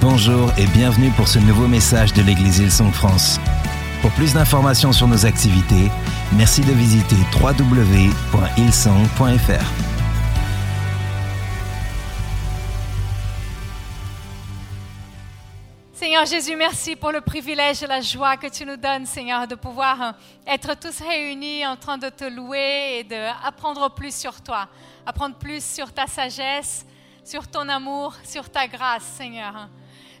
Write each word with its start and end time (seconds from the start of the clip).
Bonjour 0.00 0.50
et 0.56 0.66
bienvenue 0.68 1.10
pour 1.10 1.28
ce 1.28 1.38
nouveau 1.38 1.68
message 1.68 2.14
de 2.14 2.22
l'Église 2.22 2.58
Hillsong 2.58 2.90
France. 2.90 3.38
Pour 4.00 4.10
plus 4.12 4.32
d'informations 4.32 4.92
sur 4.92 5.06
nos 5.06 5.26
activités, 5.26 5.90
merci 6.32 6.62
de 6.62 6.72
visiter 6.72 7.16
www.hillsong.fr. 7.38 8.10
Seigneur 15.92 16.24
Jésus, 16.24 16.56
merci 16.56 16.96
pour 16.96 17.12
le 17.12 17.20
privilège 17.20 17.82
et 17.82 17.86
la 17.86 18.00
joie 18.00 18.38
que 18.38 18.46
tu 18.46 18.64
nous 18.64 18.78
donnes, 18.78 19.04
Seigneur, 19.04 19.46
de 19.46 19.54
pouvoir 19.54 20.00
euh, 20.00 20.12
être 20.46 20.80
tous 20.80 20.98
réunis 21.06 21.66
en 21.66 21.76
train 21.76 21.98
de 21.98 22.08
te 22.08 22.24
louer 22.24 23.00
et 23.00 23.04
d'apprendre 23.04 23.90
plus 23.94 24.14
sur 24.18 24.40
toi, 24.40 24.66
apprendre 25.04 25.36
plus 25.36 25.62
sur 25.62 25.92
ta 25.92 26.06
sagesse, 26.06 26.86
sur 27.22 27.46
ton 27.46 27.68
amour, 27.68 28.14
sur 28.24 28.48
ta 28.48 28.66
grâce, 28.66 29.04
Seigneur. 29.18 29.68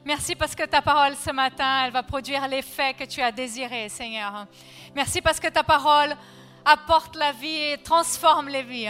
Merci 0.04 0.34
parce 0.34 0.54
que 0.54 0.64
ta 0.64 0.80
parole 0.80 1.14
ce 1.14 1.30
matin, 1.30 1.84
elle 1.84 1.92
va 1.92 2.02
produire 2.02 2.48
l'effet 2.48 2.94
que 2.94 3.04
tu 3.04 3.20
as 3.20 3.30
désiré, 3.30 3.88
Seigneur. 3.90 4.46
Merci 4.94 5.20
parce 5.20 5.38
que 5.38 5.48
ta 5.48 5.62
parole 5.62 6.16
apporte 6.64 7.16
la 7.16 7.32
vie 7.32 7.72
et 7.72 7.78
transforme 7.78 8.48
les 8.48 8.62
vies. 8.62 8.88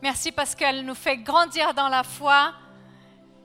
Merci 0.00 0.30
parce 0.30 0.54
qu'elle 0.54 0.84
nous 0.84 0.94
fait 0.94 1.16
grandir 1.16 1.74
dans 1.74 1.88
la 1.88 2.04
foi. 2.04 2.52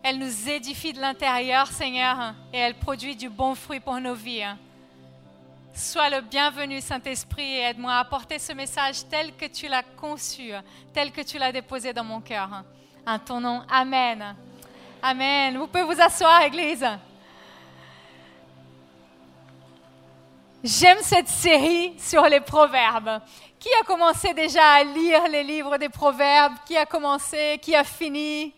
Elle 0.04 0.20
nous 0.20 0.50
édifie 0.50 0.94
de 0.94 1.02
l'intérieur, 1.02 1.68
Seigneur, 1.68 2.36
et 2.54 2.60
elle 2.60 2.76
produit 2.76 3.16
du 3.16 3.30
bon 3.30 3.56
fruit 3.56 3.80
pour 3.80 4.00
nos 4.00 4.16
vies. 4.16 4.46
Sois 5.74 6.10
le 6.10 6.22
bienvenu, 6.22 6.82
Saint-Esprit, 6.82 7.54
et 7.54 7.62
aide-moi 7.62 7.94
à 7.94 8.00
apporter 8.00 8.38
ce 8.38 8.54
message 8.54 9.08
tel 9.10 9.36
que 9.36 9.46
tu 9.46 9.68
l'as 9.68 9.84
conçu, 9.84 10.52
tel 10.94 11.12
que 11.12 11.22
tu 11.22 11.40
l'as 11.40 11.52
déposé 11.52 11.94
dans 11.94 12.04
mon 12.04 12.22
cœur. 12.22 12.64
En 13.08 13.18
ton 13.18 13.40
nom, 13.40 13.64
Amen. 13.72 14.36
Amen. 15.04 15.58
Vous 15.58 15.66
pouvez 15.66 15.84
vous 15.84 16.00
asseoir, 16.00 16.44
Église. 16.44 16.86
J'aime 20.64 21.00
cette 21.02 21.28
série 21.28 21.96
sur 21.98 22.22
les 22.26 22.40
proverbes. 22.40 23.20
Qui 23.60 23.70
a 23.82 23.84
commencé 23.84 24.32
déjà 24.36 24.64
à 24.64 24.84
lire 24.84 25.28
les 25.28 25.44
livres 25.44 25.78
des 25.78 25.90
proverbes? 25.90 26.54
Qui 26.68 26.78
a 26.78 26.86
commencé? 26.86 27.60
Qui 27.64 27.76
a 27.76 27.84
fini? 27.84 28.54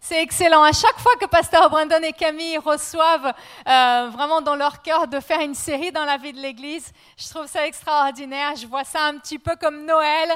C'est 0.00 0.20
excellent. 0.20 0.64
À 0.64 0.72
chaque 0.72 0.98
fois 0.98 1.14
que 1.20 1.26
Pasteur 1.26 1.70
Brandon 1.70 2.02
et 2.02 2.12
Camille 2.12 2.58
reçoivent 2.58 3.32
euh, 3.68 4.10
vraiment 4.12 4.40
dans 4.40 4.56
leur 4.56 4.82
cœur 4.82 5.06
de 5.06 5.20
faire 5.20 5.40
une 5.40 5.54
série 5.54 5.92
dans 5.92 6.04
la 6.04 6.16
vie 6.16 6.32
de 6.32 6.40
l'Église, 6.40 6.92
je 7.16 7.28
trouve 7.28 7.46
ça 7.46 7.64
extraordinaire. 7.64 8.56
Je 8.56 8.66
vois 8.66 8.84
ça 8.84 9.04
un 9.04 9.18
petit 9.18 9.38
peu 9.38 9.54
comme 9.54 9.84
Noël. 9.84 10.32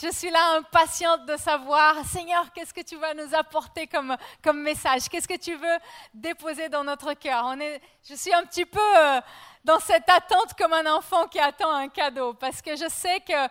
Je 0.00 0.12
suis 0.12 0.30
là 0.30 0.52
impatiente 0.58 1.26
de 1.26 1.36
savoir, 1.36 2.04
Seigneur, 2.04 2.52
qu'est-ce 2.52 2.72
que 2.72 2.82
tu 2.82 2.94
vas 2.94 3.14
nous 3.14 3.34
apporter 3.34 3.88
comme, 3.88 4.16
comme 4.44 4.62
message? 4.62 5.08
Qu'est-ce 5.08 5.26
que 5.26 5.36
tu 5.36 5.56
veux 5.56 5.78
déposer 6.14 6.68
dans 6.68 6.84
notre 6.84 7.14
cœur? 7.14 7.42
On 7.46 7.58
est, 7.58 7.80
Je 8.08 8.14
suis 8.14 8.32
un 8.32 8.44
petit 8.44 8.64
peu 8.64 8.78
euh, 8.78 9.20
dans 9.64 9.80
cette 9.80 10.08
attente 10.08 10.54
comme 10.56 10.72
un 10.72 10.86
enfant 10.94 11.26
qui 11.26 11.40
attend 11.40 11.72
un 11.72 11.88
cadeau, 11.88 12.32
parce 12.34 12.62
que 12.62 12.76
je 12.76 12.88
sais 12.88 13.18
que 13.18 13.48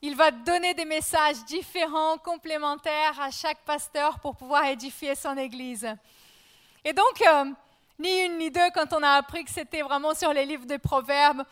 il 0.00 0.14
va 0.14 0.30
donner 0.30 0.74
des 0.74 0.84
messages 0.84 1.44
différents, 1.44 2.18
complémentaires 2.18 3.20
à 3.20 3.32
chaque 3.32 3.64
pasteur 3.64 4.20
pour 4.20 4.36
pouvoir 4.36 4.66
édifier 4.66 5.16
son 5.16 5.36
Église. 5.36 5.88
Et 6.84 6.92
donc, 6.92 7.20
euh, 7.20 7.46
ni 7.98 8.20
une 8.20 8.38
ni 8.38 8.48
deux, 8.48 8.70
quand 8.76 8.92
on 8.92 9.02
a 9.02 9.10
appris 9.14 9.44
que 9.44 9.50
c'était 9.50 9.82
vraiment 9.82 10.14
sur 10.14 10.32
les 10.32 10.46
livres 10.46 10.66
des 10.66 10.78
Proverbes, 10.78 11.42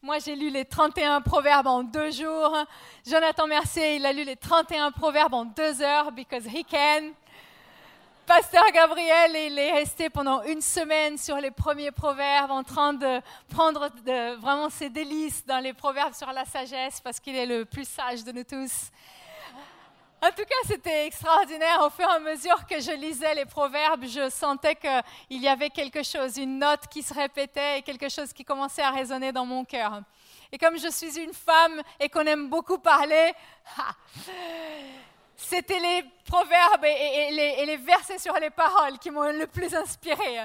moi, 0.00 0.18
j'ai 0.20 0.36
lu 0.36 0.48
les 0.48 0.64
31 0.64 1.20
proverbes 1.20 1.66
en 1.66 1.82
deux 1.82 2.12
jours. 2.12 2.56
Jonathan 3.04 3.48
Mercier, 3.48 3.96
il 3.96 4.06
a 4.06 4.12
lu 4.12 4.22
les 4.22 4.36
31 4.36 4.92
proverbes 4.92 5.34
en 5.34 5.44
deux 5.44 5.82
heures, 5.82 6.12
because 6.12 6.46
he 6.46 6.64
can. 6.64 7.10
Pasteur 8.24 8.64
Gabriel, 8.72 9.32
il 9.34 9.58
est 9.58 9.72
resté 9.72 10.08
pendant 10.08 10.44
une 10.44 10.60
semaine 10.60 11.18
sur 11.18 11.38
les 11.38 11.50
premiers 11.50 11.90
proverbes, 11.90 12.52
en 12.52 12.62
train 12.62 12.92
de 12.92 13.20
prendre 13.48 13.90
vraiment 14.38 14.70
ses 14.70 14.88
délices 14.88 15.44
dans 15.44 15.58
les 15.58 15.72
proverbes 15.72 16.14
sur 16.14 16.30
la 16.30 16.44
sagesse, 16.44 17.00
parce 17.00 17.18
qu'il 17.18 17.34
est 17.34 17.46
le 17.46 17.64
plus 17.64 17.88
sage 17.88 18.22
de 18.22 18.30
nous 18.30 18.44
tous. 18.44 18.90
En 20.20 20.30
tout 20.30 20.44
cas, 20.44 20.66
c'était 20.66 21.06
extraordinaire. 21.06 21.80
Au 21.86 21.90
fur 21.90 22.08
et 22.08 22.16
à 22.16 22.18
mesure 22.18 22.66
que 22.66 22.80
je 22.80 22.90
lisais 22.90 23.34
les 23.34 23.44
proverbes, 23.44 24.04
je 24.04 24.28
sentais 24.28 24.74
qu'il 24.74 25.40
y 25.40 25.46
avait 25.46 25.70
quelque 25.70 26.02
chose, 26.02 26.36
une 26.38 26.58
note 26.58 26.88
qui 26.90 27.02
se 27.02 27.14
répétait 27.14 27.78
et 27.78 27.82
quelque 27.82 28.08
chose 28.08 28.32
qui 28.32 28.44
commençait 28.44 28.82
à 28.82 28.90
résonner 28.90 29.30
dans 29.30 29.46
mon 29.46 29.64
cœur. 29.64 30.02
Et 30.50 30.58
comme 30.58 30.76
je 30.76 30.90
suis 30.90 31.20
une 31.20 31.32
femme 31.32 31.82
et 32.00 32.08
qu'on 32.08 32.26
aime 32.26 32.48
beaucoup 32.48 32.78
parler, 32.78 33.32
c'était 35.40 35.78
les 35.78 36.04
proverbes 36.26 36.84
et, 36.84 37.64
les, 37.64 37.76
versets 37.76 38.18
sur 38.18 38.34
les 38.34 38.50
paroles 38.50 38.98
qui 38.98 39.10
m'ont 39.10 39.30
le 39.30 39.46
plus 39.46 39.72
inspiré. 39.72 40.40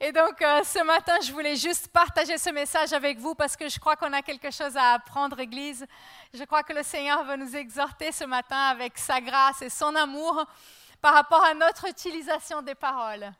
Et 0.00 0.12
donc, 0.12 0.40
euh, 0.40 0.62
ce 0.62 0.82
matin, 0.84 1.14
je 1.20 1.32
voulais 1.32 1.56
juste 1.56 1.88
partager 1.88 2.38
ce 2.38 2.50
message 2.50 2.92
avec 2.92 3.18
vous 3.18 3.34
parce 3.34 3.56
que 3.56 3.68
je 3.68 3.78
crois 3.80 3.96
qu'on 3.96 4.12
a 4.12 4.22
quelque 4.22 4.52
chose 4.52 4.76
à 4.76 4.94
apprendre, 4.94 5.40
Église. 5.40 5.84
Je 6.32 6.44
crois 6.44 6.62
que 6.62 6.72
le 6.72 6.84
Seigneur 6.84 7.24
va 7.24 7.36
nous 7.36 7.56
exhorter 7.56 8.12
ce 8.12 8.24
matin 8.24 8.56
avec 8.56 8.96
sa 8.96 9.20
grâce 9.20 9.62
et 9.62 9.68
son 9.68 9.94
amour 9.96 10.46
par 11.02 11.14
rapport 11.14 11.44
à 11.44 11.52
notre 11.52 11.88
utilisation 11.88 12.62
des 12.62 12.76
paroles. 12.76 13.32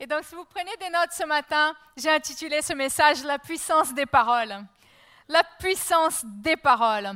Et 0.00 0.06
donc, 0.06 0.24
si 0.24 0.34
vous 0.34 0.46
prenez 0.46 0.74
des 0.78 0.88
notes 0.88 1.12
ce 1.12 1.24
matin, 1.24 1.76
j'ai 1.98 2.10
intitulé 2.10 2.62
ce 2.62 2.72
message 2.72 3.22
La 3.24 3.38
puissance 3.38 3.92
des 3.92 4.06
paroles. 4.06 4.64
La 5.28 5.44
puissance 5.58 6.22
des 6.24 6.56
paroles. 6.56 7.12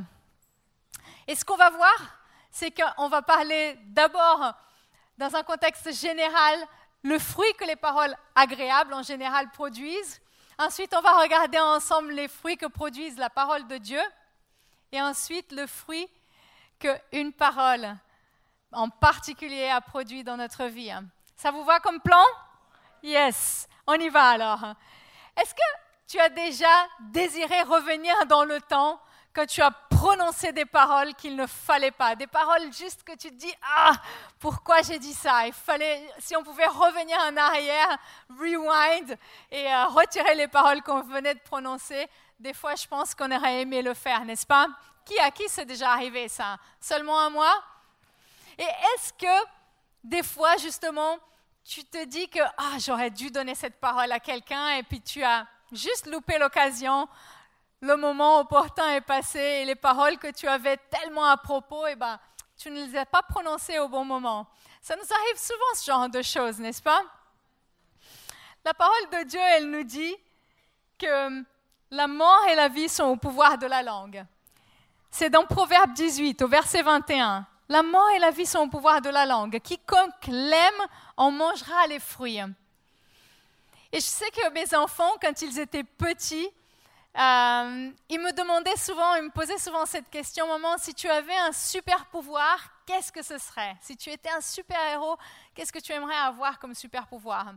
Et 1.27 1.35
ce 1.35 1.43
qu'on 1.43 1.57
va 1.57 1.71
voir, 1.71 2.20
c'est 2.51 2.71
qu'on 2.71 3.07
va 3.07 3.21
parler 3.21 3.77
d'abord, 3.85 4.53
dans 5.17 5.35
un 5.35 5.43
contexte 5.43 5.91
général, 5.93 6.59
le 7.03 7.17
fruit 7.17 7.53
que 7.53 7.65
les 7.65 7.75
paroles 7.75 8.15
agréables 8.35 8.93
en 8.93 9.03
général 9.03 9.49
produisent. 9.51 10.21
Ensuite, 10.59 10.93
on 10.93 11.01
va 11.01 11.19
regarder 11.19 11.59
ensemble 11.59 12.11
les 12.11 12.27
fruits 12.27 12.57
que 12.57 12.67
produisent 12.67 13.17
la 13.17 13.29
parole 13.29 13.65
de 13.67 13.77
Dieu. 13.77 14.01
Et 14.91 15.01
ensuite, 15.01 15.51
le 15.53 15.65
fruit 15.65 16.07
qu'une 16.77 17.33
parole 17.33 17.95
en 18.71 18.89
particulier 18.89 19.69
a 19.69 19.81
produit 19.81 20.23
dans 20.23 20.37
notre 20.37 20.65
vie. 20.65 20.93
Ça 21.35 21.51
vous 21.51 21.63
va 21.63 21.79
comme 21.79 21.99
plan? 22.01 22.23
Yes, 23.01 23.67
on 23.87 23.95
y 23.95 24.09
va 24.09 24.29
alors. 24.29 24.63
Est-ce 25.35 25.53
que 25.53 25.61
tu 26.07 26.19
as 26.19 26.29
déjà 26.29 26.87
désiré 26.99 27.61
revenir 27.63 28.13
dans 28.27 28.43
le 28.43 28.59
temps 28.61 29.01
quand 29.33 29.45
tu 29.45 29.61
as 29.61 29.71
prononcé 29.71 30.51
des 30.51 30.65
paroles 30.65 31.13
qu'il 31.15 31.35
ne 31.35 31.47
fallait 31.47 31.91
pas, 31.91 32.15
des 32.15 32.27
paroles 32.27 32.71
juste 32.73 33.03
que 33.03 33.13
tu 33.13 33.29
te 33.29 33.35
dis 33.35 33.53
ah 33.63 33.93
pourquoi 34.39 34.81
j'ai 34.81 34.99
dit 34.99 35.13
ça? 35.13 35.47
Il 35.47 35.53
fallait 35.53 36.09
si 36.19 36.35
on 36.35 36.43
pouvait 36.43 36.67
revenir 36.67 37.17
en 37.19 37.37
arrière, 37.37 37.97
rewind 38.29 39.17
et 39.51 39.67
euh, 39.67 39.85
retirer 39.85 40.35
les 40.35 40.47
paroles 40.47 40.81
qu'on 40.81 41.01
venait 41.01 41.35
de 41.35 41.39
prononcer. 41.39 42.07
Des 42.39 42.53
fois, 42.53 42.75
je 42.75 42.87
pense 42.87 43.13
qu'on 43.13 43.31
aurait 43.31 43.61
aimé 43.61 43.81
le 43.81 43.93
faire, 43.93 44.25
n'est-ce 44.25 44.45
pas? 44.45 44.67
Qui 45.05 45.17
à 45.19 45.31
qui 45.31 45.47
c'est 45.47 45.65
déjà 45.65 45.91
arrivé 45.91 46.27
ça? 46.27 46.57
Seulement 46.79 47.19
à 47.19 47.29
moi? 47.29 47.51
Et 48.57 48.63
est-ce 48.63 49.13
que 49.13 49.47
des 50.03 50.23
fois 50.23 50.57
justement 50.57 51.17
tu 51.63 51.83
te 51.85 52.03
dis 52.05 52.27
que 52.27 52.39
ah 52.57 52.77
j'aurais 52.79 53.11
dû 53.11 53.29
donner 53.29 53.55
cette 53.55 53.79
parole 53.79 54.11
à 54.11 54.19
quelqu'un 54.19 54.77
et 54.77 54.83
puis 54.83 54.99
tu 54.99 55.23
as 55.23 55.45
juste 55.71 56.07
loupé 56.07 56.37
l'occasion 56.37 57.07
le 57.81 57.95
moment 57.95 58.39
opportun 58.39 58.89
est 58.91 59.01
passé 59.01 59.39
et 59.39 59.65
les 59.65 59.75
paroles 59.75 60.17
que 60.17 60.31
tu 60.31 60.47
avais 60.47 60.77
tellement 60.77 61.25
à 61.25 61.37
propos, 61.37 61.87
eh 61.87 61.95
ben, 61.95 62.19
tu 62.55 62.69
ne 62.69 62.85
les 62.85 62.95
as 62.95 63.07
pas 63.07 63.23
prononcées 63.23 63.79
au 63.79 63.89
bon 63.89 64.05
moment. 64.05 64.47
Ça 64.81 64.95
nous 64.95 65.13
arrive 65.13 65.37
souvent 65.37 65.75
ce 65.75 65.85
genre 65.85 66.09
de 66.09 66.21
choses, 66.21 66.59
n'est-ce 66.59 66.81
pas? 66.81 67.01
La 68.63 68.75
parole 68.75 69.09
de 69.11 69.23
Dieu, 69.23 69.39
elle 69.39 69.71
nous 69.71 69.83
dit 69.83 70.15
que 70.99 71.43
la 71.89 72.07
mort 72.07 72.45
et 72.49 72.55
la 72.55 72.67
vie 72.67 72.87
sont 72.87 73.05
au 73.05 73.15
pouvoir 73.15 73.57
de 73.57 73.65
la 73.65 73.81
langue. 73.81 74.23
C'est 75.09 75.31
dans 75.31 75.45
Proverbe 75.45 75.93
18, 75.93 76.43
au 76.43 76.47
verset 76.47 76.83
21. 76.83 77.47
La 77.67 77.81
mort 77.81 78.09
et 78.11 78.19
la 78.19 78.29
vie 78.29 78.45
sont 78.45 78.59
au 78.59 78.67
pouvoir 78.67 79.01
de 79.01 79.09
la 79.09 79.25
langue. 79.25 79.59
Quiconque 79.59 80.27
l'aime 80.27 80.87
en 81.17 81.31
mangera 81.31 81.87
les 81.87 81.99
fruits. 81.99 82.39
Et 83.91 83.99
je 83.99 84.05
sais 84.05 84.29
que 84.29 84.49
mes 84.51 84.75
enfants, 84.75 85.11
quand 85.19 85.41
ils 85.41 85.59
étaient 85.59 85.83
petits, 85.83 86.49
euh, 87.17 87.91
il 88.07 88.19
me 88.21 88.31
demandait 88.31 88.77
souvent, 88.77 89.15
il 89.15 89.23
me 89.23 89.29
posait 89.31 89.57
souvent 89.57 89.85
cette 89.85 90.09
question, 90.09 90.47
maman, 90.47 90.77
si 90.77 90.93
tu 90.93 91.09
avais 91.09 91.35
un 91.35 91.51
super 91.51 92.05
pouvoir, 92.05 92.57
qu'est-ce 92.85 93.11
que 93.11 93.21
ce 93.21 93.37
serait? 93.37 93.75
Si 93.81 93.97
tu 93.97 94.09
étais 94.09 94.29
un 94.29 94.39
super 94.39 94.79
héros, 94.93 95.17
qu'est-ce 95.53 95.73
que 95.73 95.79
tu 95.79 95.91
aimerais 95.91 96.15
avoir 96.15 96.57
comme 96.57 96.73
super 96.73 97.07
pouvoir 97.07 97.53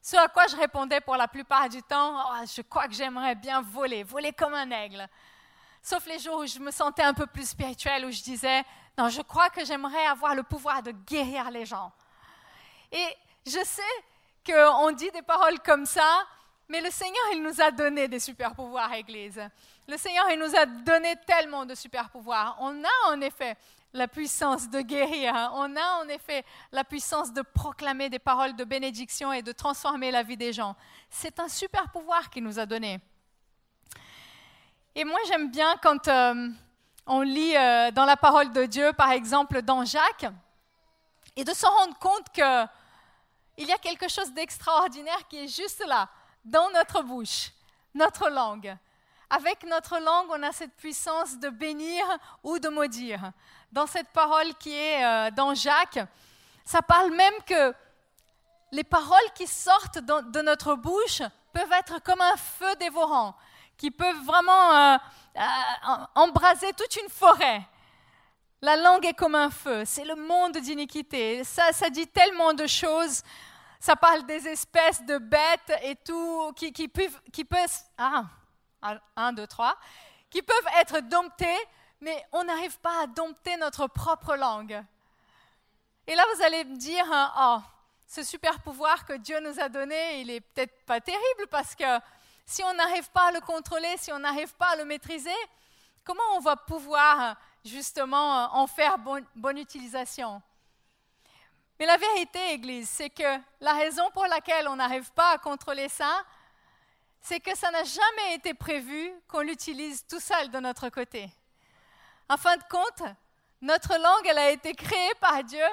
Ce 0.00 0.16
à 0.16 0.28
quoi 0.28 0.46
je 0.46 0.56
répondais 0.56 1.00
pour 1.00 1.16
la 1.16 1.26
plupart 1.26 1.68
du 1.68 1.82
temps, 1.82 2.16
oh, 2.16 2.44
je 2.46 2.62
crois 2.62 2.86
que 2.86 2.94
j'aimerais 2.94 3.34
bien 3.34 3.60
voler, 3.60 4.04
voler 4.04 4.32
comme 4.32 4.54
un 4.54 4.70
aigle. 4.70 5.08
Sauf 5.82 6.06
les 6.06 6.20
jours 6.20 6.38
où 6.38 6.46
je 6.46 6.60
me 6.60 6.70
sentais 6.70 7.02
un 7.02 7.14
peu 7.14 7.26
plus 7.26 7.48
spirituelle, 7.48 8.04
où 8.06 8.10
je 8.12 8.22
disais, 8.22 8.64
non, 8.96 9.08
je 9.08 9.22
crois 9.22 9.50
que 9.50 9.64
j'aimerais 9.64 10.06
avoir 10.06 10.36
le 10.36 10.44
pouvoir 10.44 10.82
de 10.82 10.92
guérir 10.92 11.50
les 11.50 11.66
gens. 11.66 11.92
Et 12.92 13.16
je 13.44 13.64
sais 13.64 13.82
qu'on 14.46 14.92
dit 14.92 15.10
des 15.10 15.22
paroles 15.22 15.58
comme 15.60 15.86
ça, 15.86 16.24
mais 16.68 16.80
le 16.80 16.90
Seigneur, 16.90 17.22
il 17.32 17.42
nous 17.42 17.60
a 17.60 17.70
donné 17.70 18.08
des 18.08 18.18
super 18.18 18.54
pouvoirs, 18.54 18.92
Église. 18.92 19.40
Le 19.86 19.96
Seigneur, 19.96 20.26
il 20.30 20.38
nous 20.38 20.56
a 20.56 20.66
donné 20.66 21.14
tellement 21.26 21.64
de 21.64 21.74
super 21.74 22.10
pouvoirs. 22.10 22.56
On 22.60 22.82
a 22.82 23.12
en 23.12 23.20
effet 23.20 23.56
la 23.92 24.08
puissance 24.08 24.68
de 24.68 24.80
guérir. 24.80 25.32
On 25.54 25.76
a 25.76 26.02
en 26.02 26.08
effet 26.08 26.44
la 26.72 26.84
puissance 26.84 27.32
de 27.32 27.42
proclamer 27.42 28.08
des 28.08 28.18
paroles 28.18 28.56
de 28.56 28.64
bénédiction 28.64 29.32
et 29.32 29.42
de 29.42 29.52
transformer 29.52 30.10
la 30.10 30.22
vie 30.22 30.36
des 30.36 30.52
gens. 30.52 30.74
C'est 31.08 31.38
un 31.38 31.48
super 31.48 31.90
pouvoir 31.90 32.30
qu'il 32.30 32.42
nous 32.42 32.58
a 32.58 32.66
donné. 32.66 33.00
Et 34.94 35.04
moi, 35.04 35.18
j'aime 35.28 35.50
bien 35.50 35.76
quand 35.82 36.08
euh, 36.08 36.48
on 37.06 37.20
lit 37.20 37.56
euh, 37.56 37.90
dans 37.90 38.04
la 38.04 38.16
parole 38.16 38.52
de 38.52 38.64
Dieu, 38.66 38.92
par 38.92 39.12
exemple 39.12 39.62
dans 39.62 39.84
Jacques, 39.84 40.26
et 41.36 41.44
de 41.44 41.52
se 41.52 41.66
rendre 41.66 41.96
compte 41.98 42.30
qu'il 42.32 43.68
y 43.68 43.72
a 43.72 43.78
quelque 43.78 44.08
chose 44.08 44.32
d'extraordinaire 44.32 45.28
qui 45.28 45.44
est 45.44 45.48
juste 45.48 45.84
là, 45.86 46.08
dans 46.46 46.70
notre 46.70 47.02
bouche, 47.02 47.50
notre 47.94 48.30
langue. 48.30 48.76
Avec 49.28 49.64
notre 49.64 49.98
langue, 49.98 50.28
on 50.30 50.42
a 50.42 50.52
cette 50.52 50.74
puissance 50.76 51.38
de 51.38 51.48
bénir 51.48 52.04
ou 52.44 52.58
de 52.58 52.68
maudire. 52.68 53.32
Dans 53.72 53.86
cette 53.86 54.08
parole 54.08 54.54
qui 54.54 54.72
est 54.72 55.04
euh, 55.04 55.30
dans 55.32 55.54
Jacques, 55.54 55.98
ça 56.64 56.80
parle 56.82 57.10
même 57.10 57.34
que 57.44 57.74
les 58.70 58.84
paroles 58.84 59.32
qui 59.34 59.46
sortent 59.46 59.98
de 59.98 60.40
notre 60.42 60.74
bouche 60.74 61.22
peuvent 61.52 61.72
être 61.72 62.02
comme 62.02 62.20
un 62.20 62.36
feu 62.36 62.76
dévorant, 62.76 63.34
qui 63.76 63.90
peuvent 63.90 64.24
vraiment 64.24 64.76
euh, 64.76 64.96
euh, 65.36 65.40
embraser 66.14 66.72
toute 66.74 66.94
une 66.96 67.08
forêt. 67.08 67.62
La 68.62 68.76
langue 68.76 69.04
est 69.04 69.14
comme 69.14 69.34
un 69.34 69.50
feu, 69.50 69.84
c'est 69.84 70.04
le 70.04 70.14
monde 70.14 70.58
d'iniquité. 70.58 71.42
Ça, 71.44 71.72
ça 71.72 71.90
dit 71.90 72.06
tellement 72.06 72.54
de 72.54 72.66
choses. 72.66 73.22
Ça 73.86 73.94
parle 73.94 74.26
des 74.26 74.48
espèces 74.48 75.00
de 75.04 75.16
bêtes 75.16 75.72
et 75.84 75.94
tout, 75.94 76.52
qui, 76.56 76.88
peuvent, 76.88 77.20
qui 77.32 77.44
peuvent 77.44 77.70
ah, 77.96 78.24
un, 79.14 79.32
deux, 79.32 79.46
trois, 79.46 79.78
qui 80.28 80.42
peuvent 80.42 80.68
être 80.80 80.98
domptés, 81.02 81.56
mais 82.00 82.20
on 82.32 82.42
n'arrive 82.42 82.76
pas 82.80 83.04
à 83.04 83.06
dompter 83.06 83.56
notre 83.58 83.86
propre 83.86 84.34
langue. 84.34 84.82
Et 86.04 86.16
là, 86.16 86.24
vous 86.34 86.42
allez 86.42 86.64
me 86.64 86.76
dire, 86.76 87.04
hein, 87.12 87.32
oh, 87.38 87.62
ce 88.08 88.24
super 88.24 88.60
pouvoir 88.60 89.04
que 89.04 89.12
Dieu 89.12 89.38
nous 89.38 89.60
a 89.60 89.68
donné, 89.68 90.20
il 90.20 90.30
est 90.32 90.40
peut-être 90.40 90.84
pas 90.84 91.00
terrible 91.00 91.46
parce 91.48 91.76
que 91.76 92.00
si 92.44 92.64
on 92.64 92.74
n'arrive 92.74 93.08
pas 93.12 93.28
à 93.28 93.30
le 93.30 93.40
contrôler, 93.40 93.94
si 93.98 94.10
on 94.10 94.18
n'arrive 94.18 94.52
pas 94.56 94.70
à 94.70 94.76
le 94.78 94.84
maîtriser, 94.84 95.30
comment 96.02 96.34
on 96.34 96.40
va 96.40 96.56
pouvoir 96.56 97.36
justement 97.64 98.52
en 98.52 98.66
faire 98.66 98.96
bonne 98.98 99.58
utilisation? 99.58 100.42
Mais 101.78 101.86
la 101.86 101.96
vérité, 101.96 102.52
Église, 102.52 102.88
c'est 102.88 103.10
que 103.10 103.38
la 103.60 103.74
raison 103.74 104.10
pour 104.12 104.26
laquelle 104.26 104.66
on 104.68 104.76
n'arrive 104.76 105.10
pas 105.12 105.32
à 105.32 105.38
contrôler 105.38 105.88
ça, 105.88 106.24
c'est 107.20 107.40
que 107.40 107.56
ça 107.56 107.70
n'a 107.70 107.84
jamais 107.84 108.34
été 108.34 108.54
prévu 108.54 109.12
qu'on 109.28 109.40
l'utilise 109.40 110.06
tout 110.06 110.20
seul 110.20 110.50
de 110.50 110.58
notre 110.58 110.88
côté. 110.88 111.28
En 112.28 112.36
fin 112.36 112.56
de 112.56 112.62
compte, 112.70 113.02
notre 113.60 113.96
langue, 113.98 114.26
elle 114.26 114.38
a 114.38 114.50
été 114.50 114.74
créée 114.74 115.14
par 115.20 115.42
Dieu 115.44 115.64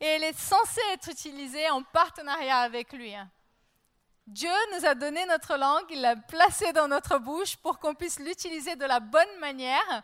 et 0.00 0.06
elle 0.06 0.24
est 0.24 0.38
censée 0.38 0.80
être 0.92 1.08
utilisée 1.08 1.70
en 1.70 1.82
partenariat 1.82 2.58
avec 2.58 2.92
lui. 2.92 3.14
Dieu 4.26 4.50
nous 4.74 4.84
a 4.84 4.94
donné 4.94 5.24
notre 5.26 5.56
langue, 5.56 5.86
il 5.90 6.00
l'a 6.00 6.16
placée 6.16 6.72
dans 6.72 6.86
notre 6.86 7.18
bouche 7.18 7.56
pour 7.56 7.78
qu'on 7.78 7.94
puisse 7.94 8.18
l'utiliser 8.18 8.76
de 8.76 8.84
la 8.84 9.00
bonne 9.00 9.38
manière. 9.38 10.02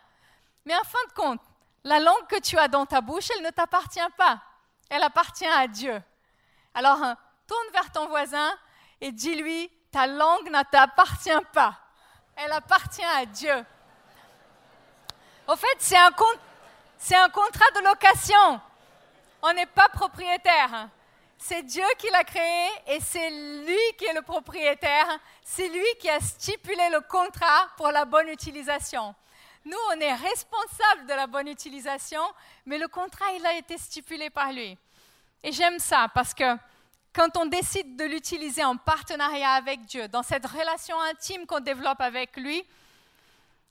Mais 0.65 0.75
en 0.75 0.83
fin 0.83 1.05
de 1.09 1.13
compte, 1.13 1.41
la 1.83 1.99
langue 1.99 2.27
que 2.27 2.39
tu 2.39 2.57
as 2.57 2.67
dans 2.67 2.85
ta 2.85 3.01
bouche, 3.01 3.29
elle 3.35 3.43
ne 3.43 3.49
t'appartient 3.51 3.99
pas. 4.17 4.41
Elle 4.89 5.03
appartient 5.03 5.45
à 5.45 5.67
Dieu. 5.67 6.01
Alors, 6.73 6.99
tourne 7.47 7.71
vers 7.73 7.91
ton 7.91 8.07
voisin 8.07 8.51
et 9.01 9.11
dis-lui, 9.11 9.69
ta 9.91 10.07
langue 10.07 10.49
ne 10.49 10.63
t'appartient 10.69 11.29
pas. 11.53 11.77
Elle 12.35 12.51
appartient 12.51 13.03
à 13.03 13.25
Dieu. 13.25 13.65
Au 15.47 15.55
fait, 15.55 15.77
c'est 15.79 15.95
un, 15.97 16.11
contrat 17.29 17.71
de 17.75 17.83
location. 17.83 18.61
On 19.41 19.53
n'est 19.53 19.65
pas 19.65 19.89
propriétaire. 19.89 20.89
C'est 21.37 21.63
Dieu 21.63 21.85
qui 21.97 22.09
l'a 22.09 22.23
créé 22.23 22.67
et 22.87 22.99
c'est 22.99 23.29
lui 23.29 23.79
qui 23.97 24.05
est 24.05 24.13
le 24.13 24.21
propriétaire. 24.21 25.07
C'est 25.43 25.69
lui 25.69 25.85
qui 25.99 26.09
a 26.09 26.19
stipulé 26.19 26.89
le 26.91 27.01
contrat 27.01 27.69
pour 27.77 27.89
la 27.89 28.05
bonne 28.05 28.27
utilisation. 28.27 29.15
Nous, 29.67 29.77
on 29.93 29.99
est 29.99 30.13
responsable 30.13 31.07
de 31.09 31.13
la 31.13 31.27
bonne 31.27 31.49
utilisation, 31.49 32.21
mais 32.65 32.77
le 32.77 32.87
contrat, 32.87 33.33
il 33.37 33.45
a 33.45 33.53
été 33.57 33.77
stipulé 33.77 34.29
par 34.29 34.53
lui. 34.53 34.77
Et 35.43 35.51
j'aime 35.51 35.77
ça 35.77 36.07
parce 36.13 36.33
que 36.33 36.55
quand 37.13 37.35
on 37.35 37.45
décide 37.45 37.97
de 37.97 38.05
l'utiliser 38.05 38.63
en 38.63 38.77
partenariat 38.77 39.51
avec 39.51 39.81
Dieu, 39.81 40.07
dans 40.07 40.23
cette 40.23 40.45
relation 40.45 40.97
intime 41.01 41.45
qu'on 41.45 41.59
développe 41.59 41.99
avec 41.99 42.37
lui, 42.37 42.63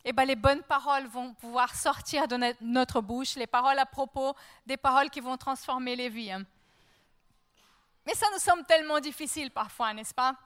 eh 0.05 0.13
ben, 0.13 0.27
les 0.27 0.37
bonnes 0.37 0.63
paroles 0.65 1.07
vont 1.07 1.33
pouvoir 1.33 1.75
sortir 1.75 2.29
de 2.29 2.55
notre 2.61 3.01
bouche, 3.01 3.37
les 3.37 3.47
paroles 3.47 3.79
à 3.79 3.87
propos, 3.87 4.37
des 4.67 4.77
paroles 4.77 5.09
qui 5.09 5.21
vont 5.21 5.39
transformer 5.39 5.97
les 5.97 6.11
vies. 6.11 6.31
Hein. 6.31 6.45
Mais 8.05 8.15
ça 8.15 8.27
nous 8.35 8.39
semble 8.39 8.65
tellement 8.67 9.01
difficile 9.01 9.51
parfois, 9.51 9.95
n'est-ce 9.95 10.13
pas? 10.13 10.37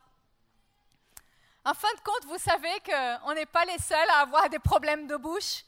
En 1.65 1.75
fin 1.75 1.93
de 1.95 2.01
compte, 2.01 2.25
vous 2.25 2.39
savez 2.39 2.73
qu'on 2.87 3.35
n'est 3.35 3.47
pas 3.47 3.67
les 3.67 3.79
seuls 3.79 4.11
à 4.11 4.21
avoir 4.21 4.49
des 4.49 4.59
problèmes 4.59 5.07
de 5.07 5.17
bouche. 5.17 5.63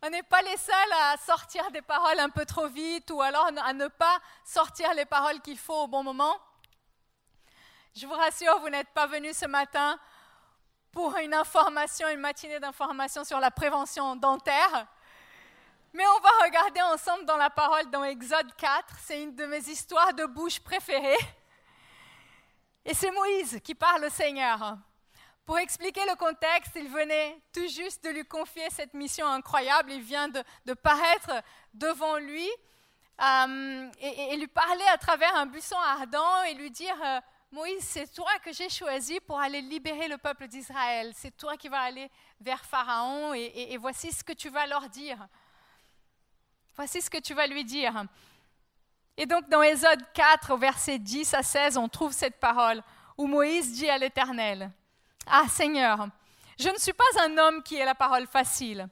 On 0.00 0.08
n'est 0.08 0.22
pas 0.22 0.40
les 0.40 0.56
seuls 0.56 0.92
à 1.02 1.16
sortir 1.18 1.70
des 1.70 1.82
paroles 1.82 2.18
un 2.18 2.30
peu 2.30 2.46
trop 2.46 2.68
vite 2.68 3.10
ou 3.10 3.20
alors 3.20 3.50
à 3.62 3.72
ne 3.74 3.88
pas 3.88 4.18
sortir 4.44 4.94
les 4.94 5.04
paroles 5.04 5.40
qu'il 5.40 5.58
faut 5.58 5.82
au 5.82 5.86
bon 5.86 6.02
moment. 6.02 6.34
Je 7.94 8.06
vous 8.06 8.14
rassure, 8.14 8.58
vous 8.60 8.70
n'êtes 8.70 8.88
pas 8.94 9.06
venu 9.06 9.34
ce 9.34 9.44
matin 9.44 9.98
pour 10.92 11.14
une 11.18 11.34
information, 11.34 12.08
une 12.08 12.20
matinée 12.20 12.60
d'information 12.60 13.22
sur 13.24 13.38
la 13.38 13.50
prévention 13.50 14.16
dentaire. 14.16 14.86
Mais 15.92 16.06
on 16.06 16.20
va 16.20 16.30
regarder 16.44 16.80
ensemble 16.82 17.26
dans 17.26 17.36
la 17.36 17.50
parole 17.50 17.90
dans 17.90 18.04
Exode 18.04 18.54
4. 18.54 18.96
C'est 19.00 19.22
une 19.22 19.34
de 19.34 19.44
mes 19.44 19.68
histoires 19.68 20.14
de 20.14 20.24
bouche 20.24 20.60
préférées. 20.60 21.18
Et 22.84 22.94
c'est 22.94 23.10
Moïse 23.10 23.60
qui 23.62 23.74
parle 23.74 24.04
au 24.06 24.10
Seigneur. 24.10 24.78
Pour 25.48 25.58
expliquer 25.58 26.04
le 26.04 26.14
contexte, 26.14 26.72
il 26.76 26.90
venait 26.90 27.40
tout 27.54 27.66
juste 27.68 28.04
de 28.04 28.10
lui 28.10 28.26
confier 28.26 28.68
cette 28.68 28.92
mission 28.92 29.26
incroyable. 29.26 29.90
Il 29.92 30.02
vient 30.02 30.28
de, 30.28 30.74
paraître 30.74 31.42
devant 31.72 32.18
lui 32.18 32.46
euh, 33.22 33.90
et, 33.98 34.36
lui 34.36 34.46
parler 34.46 34.84
à 34.92 34.98
travers 34.98 35.34
un 35.36 35.46
buisson 35.46 35.78
ardent 35.78 36.42
et 36.50 36.52
lui 36.52 36.70
dire 36.70 36.94
euh, 37.02 37.20
Moïse, 37.50 37.82
c'est 37.82 38.12
toi 38.12 38.30
que 38.44 38.52
j'ai 38.52 38.68
choisi 38.68 39.20
pour 39.20 39.40
aller 39.40 39.62
libérer 39.62 40.06
le 40.06 40.18
peuple 40.18 40.48
d'Israël. 40.48 41.12
C'est 41.14 41.34
toi 41.34 41.56
qui 41.56 41.70
vas 41.70 41.80
aller 41.80 42.10
vers 42.42 42.62
Pharaon 42.62 43.32
et, 43.32 43.74
voici 43.78 44.12
ce 44.12 44.22
que 44.22 44.34
tu 44.34 44.50
vas 44.50 44.66
leur 44.66 44.90
dire. 44.90 45.16
Voici 46.76 47.00
ce 47.00 47.08
que 47.08 47.16
tu 47.16 47.32
vas 47.32 47.46
lui 47.46 47.64
dire. 47.64 48.04
Et 49.16 49.24
donc 49.24 49.48
dans 49.48 49.62
Éxode 49.62 50.04
4, 50.12 50.58
versets 50.58 50.98
10 50.98 51.32
à 51.32 51.42
16, 51.42 51.78
on 51.78 51.88
trouve 51.88 52.12
cette 52.12 52.38
parole 52.38 52.82
où 53.16 53.26
Moïse 53.26 53.72
dit 53.72 53.88
à 53.88 53.96
l'Éternel, 53.96 54.70
Ah 55.30 55.46
Seigneur, 55.48 56.08
je 56.58 56.68
ne 56.68 56.78
suis 56.78 56.92
pas 56.92 57.04
un 57.22 57.36
homme 57.38 57.62
qui 57.62 57.76
ait 57.76 57.84
la 57.84 57.94
parole 57.94 58.26
facile, 58.26 58.88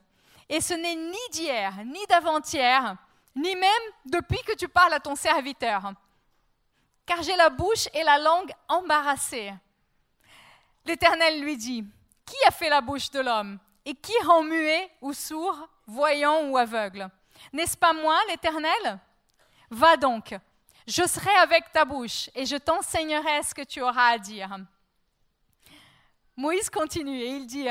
et 0.47 0.61
ce 0.61 0.73
n'est 0.73 0.95
ni 0.95 1.17
d'hier, 1.31 1.73
ni 1.85 2.05
d'avant-hier, 2.07 2.95
ni 3.35 3.55
même 3.55 3.71
depuis 4.05 4.41
que 4.43 4.55
tu 4.55 4.67
parles 4.67 4.93
à 4.93 4.99
ton 4.99 5.15
serviteur. 5.15 5.93
Car 7.05 7.23
j'ai 7.23 7.35
la 7.35 7.49
bouche 7.49 7.87
et 7.93 8.03
la 8.03 8.17
langue 8.17 8.51
embarrassées. 8.67 9.53
L'Éternel 10.85 11.41
lui 11.41 11.57
dit, 11.57 11.83
Qui 12.25 12.35
a 12.47 12.51
fait 12.51 12.69
la 12.69 12.81
bouche 12.81 13.09
de 13.11 13.19
l'homme? 13.19 13.59
Et 13.85 13.95
qui 13.95 14.13
rend 14.25 14.43
muet 14.43 14.91
ou 15.01 15.13
sourd, 15.13 15.69
voyant 15.85 16.49
ou 16.49 16.57
aveugle? 16.57 17.09
N'est-ce 17.53 17.77
pas 17.77 17.93
moi, 17.93 18.19
l'Éternel? 18.27 18.99
Va 19.69 19.95
donc, 19.97 20.35
je 20.85 21.05
serai 21.05 21.33
avec 21.35 21.71
ta 21.71 21.85
bouche 21.85 22.29
et 22.35 22.45
je 22.45 22.57
t'enseignerai 22.57 23.43
ce 23.43 23.53
que 23.53 23.63
tu 23.63 23.81
auras 23.81 24.13
à 24.13 24.17
dire. 24.17 24.57
Moïse 26.37 26.69
continue 26.69 27.19
et 27.19 27.31
il 27.31 27.47
dit, 27.47 27.67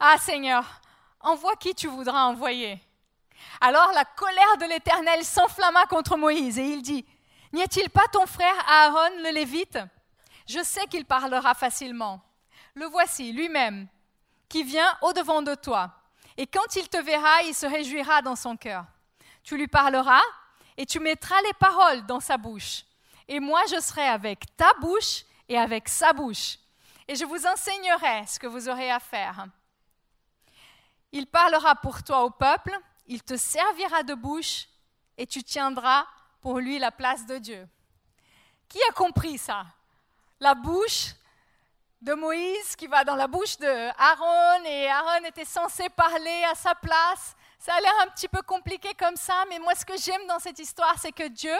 Ah 0.00 0.16
Seigneur, 0.18 0.64
envoie 1.20 1.56
qui 1.56 1.74
tu 1.74 1.88
voudras 1.88 2.24
envoyer. 2.24 2.80
Alors 3.60 3.92
la 3.92 4.04
colère 4.04 4.56
de 4.58 4.64
l'Éternel 4.64 5.24
s'enflamma 5.24 5.86
contre 5.86 6.16
Moïse 6.16 6.58
et 6.58 6.66
il 6.66 6.82
dit, 6.82 7.04
N'y 7.52 7.62
a-t-il 7.62 7.90
pas 7.90 8.08
ton 8.10 8.26
frère 8.26 8.54
Aaron 8.66 9.22
le 9.22 9.30
Lévite? 9.30 9.78
Je 10.48 10.62
sais 10.62 10.86
qu'il 10.86 11.04
parlera 11.04 11.52
facilement. 11.54 12.22
Le 12.74 12.86
voici 12.86 13.30
lui-même, 13.32 13.86
qui 14.48 14.62
vient 14.62 14.96
au-devant 15.02 15.42
de 15.42 15.54
toi. 15.54 15.90
Et 16.38 16.46
quand 16.46 16.76
il 16.76 16.88
te 16.88 16.96
verra, 16.96 17.42
il 17.42 17.54
se 17.54 17.66
réjouira 17.66 18.22
dans 18.22 18.36
son 18.36 18.56
cœur. 18.56 18.86
Tu 19.44 19.58
lui 19.58 19.68
parleras 19.68 20.22
et 20.78 20.86
tu 20.86 20.98
mettras 20.98 21.40
les 21.42 21.52
paroles 21.54 22.06
dans 22.06 22.20
sa 22.20 22.38
bouche. 22.38 22.84
Et 23.28 23.38
moi, 23.38 23.60
je 23.70 23.80
serai 23.80 24.06
avec 24.06 24.56
ta 24.56 24.72
bouche 24.80 25.24
et 25.48 25.58
avec 25.58 25.88
sa 25.88 26.14
bouche. 26.14 26.56
Et 27.08 27.16
je 27.16 27.24
vous 27.24 27.46
enseignerai 27.46 28.26
ce 28.26 28.38
que 28.38 28.46
vous 28.46 28.68
aurez 28.68 28.90
à 28.90 29.00
faire. 29.00 29.46
Il 31.10 31.26
parlera 31.26 31.74
pour 31.74 32.02
toi 32.02 32.24
au 32.24 32.30
peuple, 32.30 32.76
il 33.06 33.22
te 33.22 33.36
servira 33.36 34.02
de 34.02 34.14
bouche 34.14 34.68
et 35.18 35.26
tu 35.26 35.42
tiendras 35.42 36.06
pour 36.40 36.58
lui 36.58 36.78
la 36.78 36.90
place 36.90 37.26
de 37.26 37.38
Dieu. 37.38 37.68
Qui 38.68 38.78
a 38.88 38.92
compris 38.92 39.36
ça? 39.36 39.66
La 40.40 40.54
bouche 40.54 41.14
de 42.00 42.14
Moïse 42.14 42.74
qui 42.76 42.86
va 42.86 43.04
dans 43.04 43.14
la 43.14 43.28
bouche 43.28 43.58
de 43.58 43.66
Aaron 43.66 44.64
et 44.64 44.88
Aaron 44.88 45.24
était 45.24 45.44
censé 45.44 45.88
parler 45.90 46.44
à 46.50 46.54
sa 46.54 46.74
place. 46.74 47.36
Ça 47.58 47.74
a 47.74 47.80
l'air 47.80 47.92
un 48.02 48.08
petit 48.08 48.26
peu 48.26 48.42
compliqué 48.42 48.92
comme 48.94 49.14
ça, 49.14 49.44
mais 49.48 49.58
moi 49.60 49.74
ce 49.74 49.84
que 49.84 49.96
j'aime 49.96 50.26
dans 50.26 50.40
cette 50.40 50.58
histoire, 50.58 50.98
c'est 50.98 51.12
que 51.12 51.28
Dieu, 51.28 51.56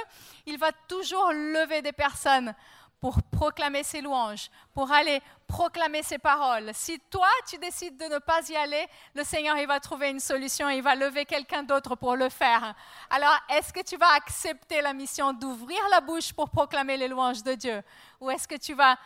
il 0.46 0.58
va 0.58 0.72
toujours 0.88 1.30
lever 1.32 1.82
des 1.82 1.92
personnes 1.92 2.54
pour 3.02 3.20
proclamer 3.24 3.82
ses 3.82 4.00
louanges, 4.00 4.48
pour 4.72 4.92
aller 4.92 5.20
proclamer 5.48 6.04
ses 6.04 6.18
paroles. 6.18 6.70
Si 6.72 7.00
toi, 7.10 7.26
tu 7.48 7.58
décides 7.58 7.96
de 7.96 8.04
ne 8.04 8.18
pas 8.20 8.48
y 8.48 8.54
aller, 8.54 8.86
le 9.16 9.24
Seigneur, 9.24 9.58
il 9.58 9.66
va 9.66 9.80
trouver 9.80 10.10
une 10.10 10.20
solution, 10.20 10.68
il 10.68 10.82
va 10.82 10.94
lever 10.94 11.24
quelqu'un 11.24 11.64
d'autre 11.64 11.96
pour 11.96 12.14
le 12.14 12.28
faire. 12.28 12.76
Alors, 13.10 13.36
est-ce 13.50 13.72
que 13.72 13.82
tu 13.82 13.96
vas 13.96 14.12
accepter 14.14 14.80
la 14.80 14.92
mission 14.92 15.32
d'ouvrir 15.32 15.80
la 15.90 16.00
bouche 16.00 16.32
pour 16.32 16.48
proclamer 16.48 16.96
les 16.96 17.08
louanges 17.08 17.42
de 17.42 17.54
Dieu? 17.54 17.82
Ou 18.20 18.30
est-ce 18.30 18.46
que 18.46 18.54
tu 18.54 18.72
vas, 18.72 18.96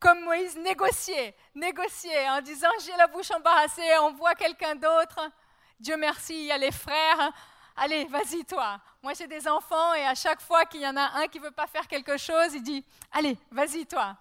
comme 0.00 0.24
Moïse, 0.24 0.56
négocier, 0.56 1.34
négocier 1.54 2.26
en 2.30 2.40
disant, 2.40 2.70
j'ai 2.86 2.96
la 2.96 3.06
bouche 3.08 3.30
embarrassée, 3.32 3.98
on 4.00 4.14
voit 4.14 4.34
quelqu'un 4.34 4.76
d'autre 4.76 5.30
Dieu 5.78 5.96
merci, 5.98 6.34
il 6.34 6.46
y 6.46 6.52
a 6.52 6.56
les 6.56 6.70
frères, 6.70 7.32
allez, 7.76 8.04
vas-y 8.06 8.44
toi. 8.44 8.80
Moi 9.02 9.12
j'ai 9.14 9.26
des 9.26 9.46
enfants 9.48 9.94
et 9.94 10.04
à 10.04 10.14
chaque 10.14 10.40
fois 10.40 10.64
qu'il 10.64 10.80
y 10.80 10.88
en 10.88 10.96
a 10.96 11.18
un 11.18 11.26
qui 11.28 11.38
veut 11.38 11.50
pas 11.50 11.66
faire 11.66 11.86
quelque 11.86 12.16
chose, 12.16 12.54
il 12.54 12.62
dit, 12.62 12.84
allez, 13.12 13.36
vas-y 13.50 13.86
toi. 13.86 14.16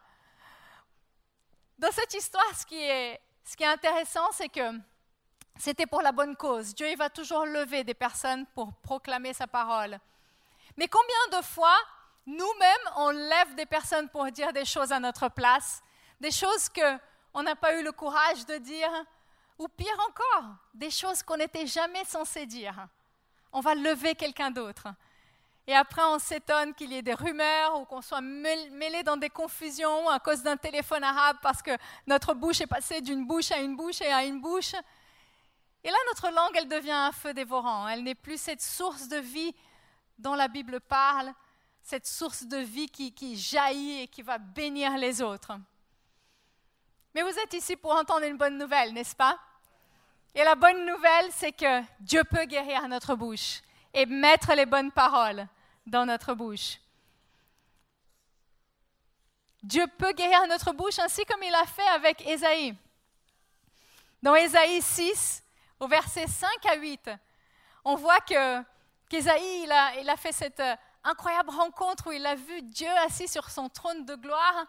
Dans 1.77 1.91
cette 1.91 2.13
histoire, 2.13 2.55
ce 2.55 2.65
qui 2.65 2.81
est, 2.81 3.19
intéressant, 3.61 4.31
c'est 4.31 4.49
que 4.49 4.79
c'était 5.57 5.85
pour 5.85 6.01
la 6.01 6.11
bonne 6.11 6.35
cause. 6.35 6.73
Dieu 6.73 6.89
il 6.89 6.97
va 6.97 7.09
toujours 7.09 7.45
lever 7.45 7.83
des 7.83 7.93
personnes 7.93 8.45
pour 8.55 8.73
proclamer 8.75 9.33
sa 9.33 9.47
parole. 9.47 9.99
Mais 10.77 10.87
combien 10.87 11.39
de 11.39 11.43
fois, 11.43 11.75
nous-mêmes, 12.25 12.89
on 12.95 13.09
lève 13.09 13.55
des 13.55 13.65
personnes 13.65 14.09
pour 14.09 14.25
dire 14.31 14.53
des 14.53 14.65
choses 14.65 14.91
à 14.91 14.99
notre 14.99 15.29
place, 15.29 15.83
des 16.19 16.31
choses 16.31 16.69
qu'on 16.69 17.43
n'a 17.43 17.55
pas 17.55 17.77
eu 17.79 17.83
le 17.83 17.91
courage 17.91 18.45
de 18.45 18.57
dire, 18.57 18.89
ou 19.59 19.67
pire 19.67 19.99
encore, 20.09 20.55
des 20.73 20.89
choses 20.89 21.21
qu'on 21.21 21.37
n'était 21.37 21.67
jamais 21.67 22.05
censé 22.05 22.45
dire? 22.45 22.87
On 23.53 23.61
va 23.61 23.75
lever 23.75 24.15
quelqu'un 24.15 24.51
d'autre. 24.51 24.87
Et 25.65 25.75
après, 25.75 26.03
on 26.03 26.19
s'étonne 26.19 26.73
qu'il 26.73 26.91
y 26.91 26.97
ait 26.97 27.01
des 27.01 27.13
rumeurs 27.13 27.79
ou 27.79 27.85
qu'on 27.85 28.01
soit 28.01 28.19
mêlé 28.19 29.01
dans 29.03 29.15
des 29.15 29.29
confusions 29.29 30.09
à 30.09 30.19
cause 30.19 30.43
d'un 30.43 30.57
téléphone 30.57 31.03
arabe 31.03 31.37
parce 31.41 31.61
que 31.61 31.71
notre 32.05 32.33
bouche 32.33 32.59
est 32.59 32.67
passée 32.67 32.99
d'une 32.99 33.25
bouche 33.25 33.51
à 33.51 33.59
une 33.59 33.77
bouche 33.77 34.01
et 34.01 34.11
à 34.11 34.25
une 34.25 34.41
bouche. 34.41 34.73
Et 35.85 35.89
là, 35.89 35.97
notre 36.07 36.29
langue, 36.31 36.55
elle 36.55 36.67
devient 36.67 36.91
un 36.91 37.11
feu 37.13 37.33
dévorant. 37.33 37.87
Elle 37.87 38.03
n'est 38.03 38.15
plus 38.15 38.39
cette 38.39 38.61
source 38.61 39.07
de 39.07 39.17
vie 39.17 39.55
dont 40.17 40.35
la 40.35 40.49
Bible 40.49 40.81
parle, 40.81 41.33
cette 41.81 42.07
source 42.07 42.43
de 42.43 42.57
vie 42.57 42.89
qui, 42.89 43.37
jaillit 43.37 44.01
et 44.01 44.07
qui 44.07 44.21
va 44.21 44.37
bénir 44.37 44.97
les 44.97 45.21
autres. 45.21 45.53
Mais 47.15 47.21
vous 47.21 47.39
êtes 47.39 47.53
ici 47.53 47.77
pour 47.77 47.91
entendre 47.91 48.25
une 48.25 48.37
bonne 48.37 48.57
nouvelle, 48.57 48.93
n'est-ce 48.93 49.15
pas? 49.15 49.39
Et 50.35 50.43
la 50.43 50.55
bonne 50.55 50.85
nouvelle, 50.85 51.31
c'est 51.31 51.51
que 51.51 51.81
Dieu 51.99 52.23
peut 52.23 52.45
guérir 52.45 52.87
notre 52.87 53.15
bouche 53.15 53.61
et 53.93 54.05
mettre 54.05 54.53
les 54.53 54.65
bonnes 54.65 54.91
paroles 54.91 55.47
dans 55.85 56.05
notre 56.05 56.33
bouche. 56.33 56.79
Dieu 59.61 59.85
peut 59.97 60.11
guérir 60.11 60.45
notre 60.47 60.73
bouche 60.73 60.99
ainsi 60.99 61.23
comme 61.25 61.43
il 61.43 61.53
a 61.53 61.65
fait 61.65 61.87
avec 61.89 62.25
Ésaïe. 62.27 62.75
Dans 64.21 64.35
Ésaïe 64.35 64.81
6, 64.81 65.43
au 65.79 65.87
verset 65.87 66.27
5 66.27 66.49
à 66.65 66.75
8, 66.75 67.11
on 67.85 67.95
voit 67.95 68.19
que 68.21 68.61
qu'Ésaïe 69.09 69.63
il 69.63 69.71
a, 69.71 69.99
il 69.99 70.09
a 70.09 70.17
fait 70.17 70.31
cette 70.31 70.59
euh, 70.59 70.75
incroyable 71.03 71.49
rencontre 71.51 72.07
où 72.07 72.11
il 72.11 72.25
a 72.25 72.35
vu 72.35 72.61
Dieu 72.63 72.89
assis 73.05 73.27
sur 73.27 73.49
son 73.49 73.69
trône 73.69 74.05
de 74.05 74.15
gloire 74.15 74.65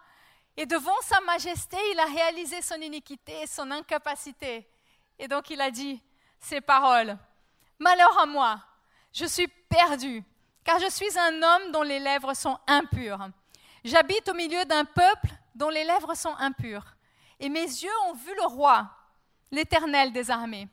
et 0.56 0.66
devant 0.66 1.00
sa 1.02 1.20
majesté, 1.20 1.76
il 1.92 1.98
a 1.98 2.04
réalisé 2.04 2.62
son 2.62 2.76
iniquité 2.76 3.42
et 3.42 3.46
son 3.46 3.70
incapacité. 3.70 4.68
Et 5.18 5.28
donc 5.28 5.50
il 5.50 5.60
a 5.60 5.70
dit 5.70 6.02
ces 6.38 6.60
paroles. 6.60 7.16
Malheur 7.78 8.18
à 8.18 8.26
moi, 8.26 8.60
je 9.12 9.24
suis 9.24 9.48
perdu, 9.48 10.22
car 10.64 10.78
je 10.78 10.90
suis 10.90 11.18
un 11.18 11.42
homme 11.42 11.72
dont 11.72 11.82
les 11.82 11.98
lèvres 11.98 12.34
sont 12.34 12.58
impures. 12.66 13.28
J'habite 13.84 14.28
au 14.28 14.34
milieu 14.34 14.64
d'un 14.64 14.84
peuple 14.84 15.28
dont 15.54 15.68
les 15.68 15.84
lèvres 15.84 16.14
sont 16.14 16.34
impures. 16.38 16.96
Et 17.40 17.48
mes 17.48 17.60
yeux 17.60 17.98
ont 18.08 18.14
vu 18.14 18.34
le 18.36 18.46
roi, 18.46 18.88
l'Éternel 19.50 20.12
des 20.12 20.30
armées. 20.30 20.68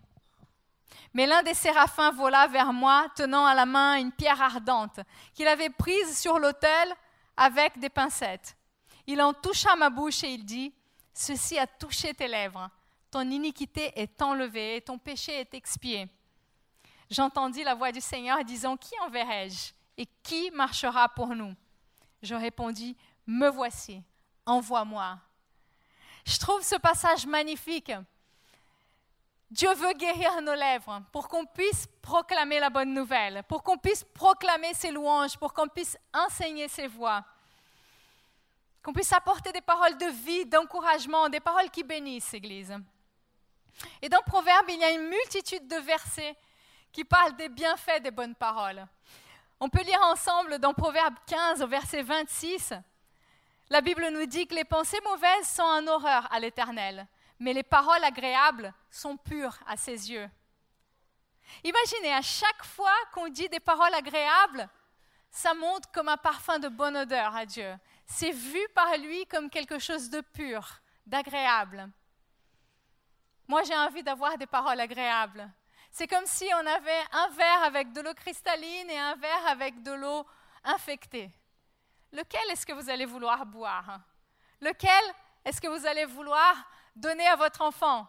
Mais 1.14 1.26
l'un 1.26 1.44
des 1.44 1.54
séraphins 1.54 2.12
vola 2.12 2.48
vers 2.48 2.72
moi, 2.72 3.08
tenant 3.16 3.46
à 3.46 3.54
la 3.54 3.66
main 3.66 3.96
une 3.96 4.12
pierre 4.12 4.42
ardente, 4.42 5.00
qu'il 5.34 5.48
avait 5.48 5.70
prise 5.70 6.18
sur 6.18 6.40
l'autel 6.40 6.94
avec 7.36 7.78
des 7.80 7.90
pincettes. 7.90 8.56
Il 9.08 9.22
en 9.22 9.34
toucha 9.34 9.76
ma 9.76 9.90
bouche 9.90 10.24
et 10.24 10.30
il 10.34 10.46
dit, 10.46 10.74
Ceci 11.14 11.60
a 11.60 11.68
touché 11.68 12.14
tes 12.14 12.28
lèvres 12.28 12.70
ton 13.12 13.30
iniquité 13.30 13.92
est 14.00 14.22
enlevée 14.22 14.78
et 14.78 14.82
ton 14.82 14.98
péché 14.98 15.34
est 15.34 15.54
expié. 15.54 16.08
J'entendis 17.10 17.64
la 17.64 17.76
voix 17.76 17.92
du 17.92 18.00
Seigneur 18.00 18.44
disant, 18.46 18.78
Qui 18.78 18.94
enverrai-je 19.02 19.74
et 19.98 20.08
qui 20.24 20.50
marchera 20.52 21.10
pour 21.10 21.36
nous? 21.36 21.54
Je 22.24 22.34
répondis, 22.34 22.96
Me 23.28 23.50
voici, 23.50 24.02
envoie-moi. 24.46 25.20
Je 26.26 26.40
trouve 26.40 26.62
ce 26.64 26.76
passage 26.76 27.26
magnifique. 27.26 27.92
Dieu 29.50 29.74
veut 29.74 29.92
guérir 29.94 30.42
nos 30.42 30.56
lèvres 30.56 31.02
pour 31.12 31.28
qu'on 31.28 31.46
puisse 31.46 31.86
proclamer 32.02 32.62
la 32.62 32.70
bonne 32.70 32.94
nouvelle, 32.94 33.44
pour 33.50 33.62
qu'on 33.62 33.78
puisse 33.78 34.06
proclamer 34.06 34.74
ses 34.74 34.92
louanges, 34.92 35.38
pour 35.38 35.54
qu'on 35.54 35.68
puisse 35.68 35.98
enseigner 36.14 36.70
ses 36.70 36.88
voix, 36.88 37.26
qu'on 38.82 38.94
puisse 38.94 39.12
apporter 39.12 39.52
des 39.52 39.60
paroles 39.60 39.98
de 39.98 40.06
vie, 40.06 40.46
d'encouragement, 40.46 41.28
des 41.28 41.42
paroles 41.42 41.70
qui 41.70 41.84
bénissent, 41.84 42.34
Église. 42.34 42.74
Et 44.02 44.10
dans 44.10 44.22
Proverbe, 44.22 44.70
il 44.70 44.80
y 44.80 44.84
a 44.84 44.92
une 44.92 45.08
multitude 45.08 45.68
de 45.68 45.78
versets 45.78 46.36
qui 46.92 47.04
parlent 47.04 47.36
des 47.36 47.50
bienfaits 47.50 48.02
des 48.02 48.12
bonnes 48.12 48.36
paroles. 48.36 48.86
On 49.60 49.70
peut 49.70 49.84
lire 49.84 50.02
ensemble 50.04 50.60
dans 50.60 50.74
Proverbe 50.74 51.16
15 51.28 51.62
au 51.62 51.68
verset 51.68 52.02
26. 52.02 52.74
La 53.70 53.82
Bible 53.82 54.10
nous 54.12 54.26
dit 54.26 54.48
que 54.48 54.56
les 54.56 54.66
pensées 54.66 55.00
mauvaises 55.06 55.48
sont 55.48 55.64
un 55.64 55.88
horreur 55.88 56.28
à 56.34 56.40
l'Éternel, 56.40 57.08
mais 57.40 57.54
les 57.54 57.64
paroles 57.64 58.04
agréables 58.04 58.74
sont 58.90 59.18
pures 59.18 59.58
à 59.68 59.78
ses 59.78 60.12
yeux. 60.12 60.30
Imaginez, 61.64 62.14
à 62.14 62.22
chaque 62.22 62.66
fois 62.66 62.96
qu'on 63.14 63.30
dit 63.30 63.50
des 63.50 63.60
paroles 63.60 63.94
agréables, 63.94 64.68
ça 65.30 65.54
monte 65.54 65.86
comme 65.94 66.10
un 66.10 66.18
parfum 66.18 66.60
de 66.60 66.68
bonne 66.68 66.98
odeur 66.98 67.36
à 67.36 67.46
Dieu. 67.46 67.74
C'est 68.06 68.32
vu 68.32 68.60
par 68.76 68.98
lui 68.98 69.26
comme 69.28 69.50
quelque 69.50 69.80
chose 69.80 70.10
de 70.10 70.22
pur, 70.22 70.82
d'agréable. 71.06 71.90
Moi, 73.52 73.64
j'ai 73.64 73.76
envie 73.76 74.02
d'avoir 74.02 74.38
des 74.38 74.48
paroles 74.48 74.80
agréables. 74.80 75.52
C'est 75.92 76.08
comme 76.08 76.26
si 76.26 76.50
on 76.54 76.66
avait 76.66 77.04
un 77.12 77.28
verre 77.32 77.64
avec 77.64 77.92
de 77.92 78.00
l'eau 78.00 78.14
cristalline 78.14 78.90
et 78.90 78.98
un 78.98 79.16
verre 79.18 79.48
avec 79.48 79.84
de 79.84 79.92
l'eau 79.92 80.26
infectée. 80.64 81.30
Lequel 82.14 82.50
est-ce 82.50 82.66
que 82.66 82.72
vous 82.72 82.90
allez 82.90 83.06
vouloir 83.06 83.46
boire 83.46 84.00
Lequel 84.62 85.04
est-ce 85.44 85.60
que 85.60 85.68
vous 85.68 85.86
allez 85.86 86.06
vouloir 86.06 86.56
donner 86.96 87.28
à 87.28 87.36
votre 87.36 87.62
enfant? 87.62 88.08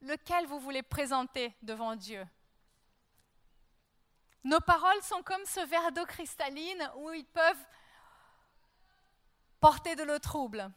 Lequel 0.00 0.46
vous 0.46 0.60
voulez 0.60 0.84
présenter 0.84 1.56
devant 1.60 1.96
Dieu? 1.96 2.24
Nos 4.44 4.60
paroles 4.60 5.02
sont 5.02 5.24
comme 5.24 5.44
ce 5.44 5.66
verre 5.66 5.90
d'eau 5.90 6.06
cristalline 6.06 6.88
où 6.98 7.10
ils 7.10 7.26
peuvent 7.26 7.66
porter 9.58 9.96
de 9.96 10.04
l'eau 10.04 10.20
trouble. 10.20 10.70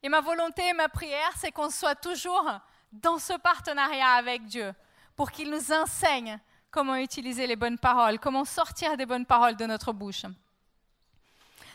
Et 0.00 0.08
ma 0.08 0.20
volonté 0.20 0.64
et 0.68 0.74
ma 0.74 0.88
prière, 0.88 1.32
c'est 1.38 1.50
qu'on 1.50 1.70
soit 1.70 1.96
toujours 1.96 2.48
dans 2.92 3.18
ce 3.18 3.32
partenariat 3.34 4.12
avec 4.12 4.44
Dieu 4.44 4.74
pour 5.16 5.30
qu'il 5.30 5.50
nous 5.50 5.72
enseigne 5.72 6.38
comment 6.70 6.96
utiliser 6.96 7.46
les 7.46 7.56
bonnes 7.56 7.78
paroles, 7.78 8.18
comment 8.18 8.44
sortir 8.44 8.96
des 8.96 9.06
bonnes 9.06 9.26
paroles 9.26 9.56
de 9.56 9.66
notre 9.66 9.92
bouche. 9.92 10.24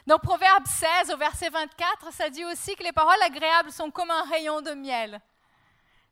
Dans 0.08 0.20
Proverbe 0.20 0.68
16, 0.68 1.12
au 1.12 1.18
verset 1.18 1.50
24, 1.50 2.14
ça 2.14 2.30
dit 2.30 2.46
aussi 2.46 2.76
que 2.76 2.84
les 2.84 2.92
paroles 2.92 3.22
agréables 3.24 3.72
sont 3.72 3.90
comme 3.90 4.12
un 4.12 4.24
rayon 4.24 4.62
de 4.62 4.72
miel, 4.72 5.20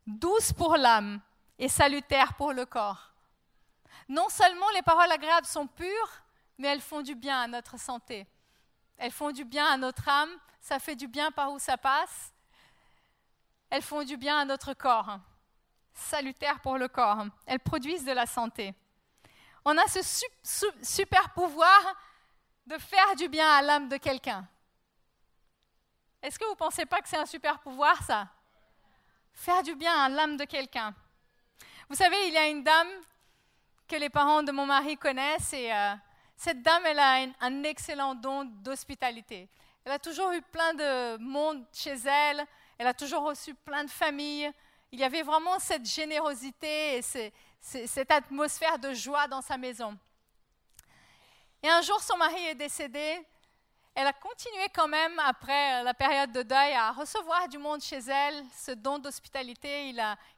douces 0.08 0.52
pour 0.52 0.78
l'âme 0.78 1.22
et 1.60 1.70
salutaires 1.70 2.34
pour 2.34 2.54
le 2.54 2.66
corps. 2.66 3.12
Non 4.10 4.30
seulement 4.30 4.70
les 4.74 4.82
paroles 4.82 5.12
agréables 5.12 5.46
sont 5.46 5.68
pures, 5.68 6.24
mais 6.58 6.70
elles 6.70 6.82
font 6.82 7.02
du 7.02 7.16
bien 7.16 7.42
à 7.42 7.48
notre 7.48 7.80
santé. 7.80 8.28
Elles 8.98 9.12
font 9.12 9.32
du 9.32 9.46
bien 9.46 9.66
à 9.66 9.78
notre 9.78 10.08
âme, 10.10 10.32
ça 10.60 10.80
fait 10.80 10.96
du 10.96 11.08
bien 11.08 11.32
par 11.32 11.52
où 11.52 11.60
ça 11.60 11.78
passe, 11.78 12.33
elles 13.74 13.82
font 13.82 14.04
du 14.04 14.18
bien 14.18 14.38
à 14.38 14.46
notre 14.46 14.76
corps, 14.76 15.18
salutaires 15.96 16.60
pour 16.60 16.78
le 16.78 16.88
corps. 16.88 17.26
Elles 17.48 17.60
produisent 17.60 18.06
de 18.06 18.12
la 18.12 18.28
santé. 18.28 18.76
On 19.66 19.76
a 19.76 19.88
ce 19.88 20.00
super 20.84 21.32
pouvoir 21.32 21.82
de 22.68 22.78
faire 22.78 23.16
du 23.16 23.28
bien 23.30 23.50
à 23.50 23.64
l'âme 23.64 23.90
de 23.90 23.98
quelqu'un. 23.98 24.48
Est-ce 26.22 26.38
que 26.38 26.46
vous 26.46 26.52
ne 26.52 26.56
pensez 26.56 26.86
pas 26.86 27.02
que 27.02 27.10
c'est 27.10 27.18
un 27.18 27.26
super 27.26 27.58
pouvoir, 27.62 28.04
ça? 28.04 28.28
Faire 29.34 29.64
du 29.64 29.74
bien 29.74 30.04
à 30.04 30.08
l'âme 30.08 30.38
de 30.38 30.46
quelqu'un. 30.46 30.94
Vous 31.90 31.96
savez, 31.96 32.28
il 32.28 32.34
y 32.36 32.38
a 32.38 32.50
une 32.50 32.64
dame 32.64 32.92
que 33.88 33.96
les 33.96 34.12
parents 34.12 34.44
de 34.44 34.52
mon 34.52 34.68
mari 34.68 34.98
connaissent 34.98 35.52
et 35.54 35.74
euh, 35.74 35.96
cette 36.38 36.62
dame, 36.62 36.86
elle 36.86 37.00
a 37.00 37.26
un 37.40 37.64
excellent 37.64 38.14
don 38.14 38.46
d'hospitalité. 38.46 39.50
Elle 39.84 39.94
a 39.94 40.00
toujours 40.00 40.32
eu 40.32 40.44
plein 40.44 40.76
de 40.76 41.18
monde 41.18 41.66
chez 41.74 41.96
elle. 42.06 42.46
Elle 42.78 42.88
a 42.88 42.94
toujours 42.94 43.24
reçu 43.24 43.54
plein 43.54 43.84
de 43.84 43.90
familles. 43.90 44.52
Il 44.92 45.00
y 45.00 45.04
avait 45.04 45.24
vraiment 45.24 45.60
cette 45.60 45.86
générosité 45.86 46.98
et 46.98 47.02
cette 47.62 48.12
atmosphère 48.12 48.80
de 48.80 48.94
joie 48.94 49.28
dans 49.28 49.42
sa 49.42 49.58
maison. 49.58 49.98
Et 51.62 51.70
un 51.70 51.82
jour, 51.82 52.02
son 52.02 52.18
mari 52.18 52.44
est 52.46 52.56
décédé. 52.56 53.26
Elle 53.96 54.08
a 54.08 54.14
continué 54.14 54.68
quand 54.74 54.88
même, 54.88 55.18
après 55.20 55.84
la 55.84 55.94
période 55.94 56.32
de 56.32 56.42
deuil, 56.42 56.74
à 56.74 56.92
recevoir 56.92 57.48
du 57.48 57.58
monde 57.58 57.82
chez 57.82 58.00
elle, 58.00 58.44
ce 58.56 58.72
don 58.72 59.00
d'hospitalité. 59.00 59.94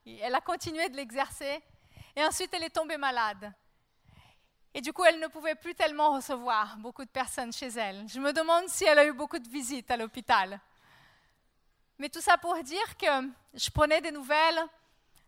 elle 0.06 0.36
a 0.36 0.42
continué 0.42 0.89
de 0.89 0.98
l'exercer. 0.98 1.63
Et 2.15 2.24
ensuite, 2.24 2.54
elle 2.54 2.63
est 2.63 2.70
tombée 2.70 2.98
malade. 2.98 3.54
Et 4.74 4.82
du 4.82 4.92
coup, 4.92 5.06
elle 5.06 5.20
ne 5.20 5.27
pouvait 5.27 5.56
plus 5.56 5.74
tellement 5.74 6.13
recevoir 6.13 6.75
beaucoup 6.77 7.06
de 7.06 7.10
personnes 7.10 7.54
chez 7.54 7.68
elle. 7.68 8.06
Je 8.10 8.20
me 8.20 8.34
demande 8.34 8.68
si 8.68 8.84
elle 8.84 9.00
a 9.00 9.06
eu 9.06 9.13
beaucoup 9.13 9.39
de 9.39 9.48
visites 9.48 9.89
à 9.89 9.96
l'hôpital. 9.96 10.60
Mais 11.98 12.10
tout 12.10 12.22
ça 12.22 12.38
pour 12.38 12.56
dire 12.64 12.98
que 12.98 13.30
je 13.54 13.70
prenais 13.70 14.02
des 14.02 14.12
nouvelles 14.12 14.62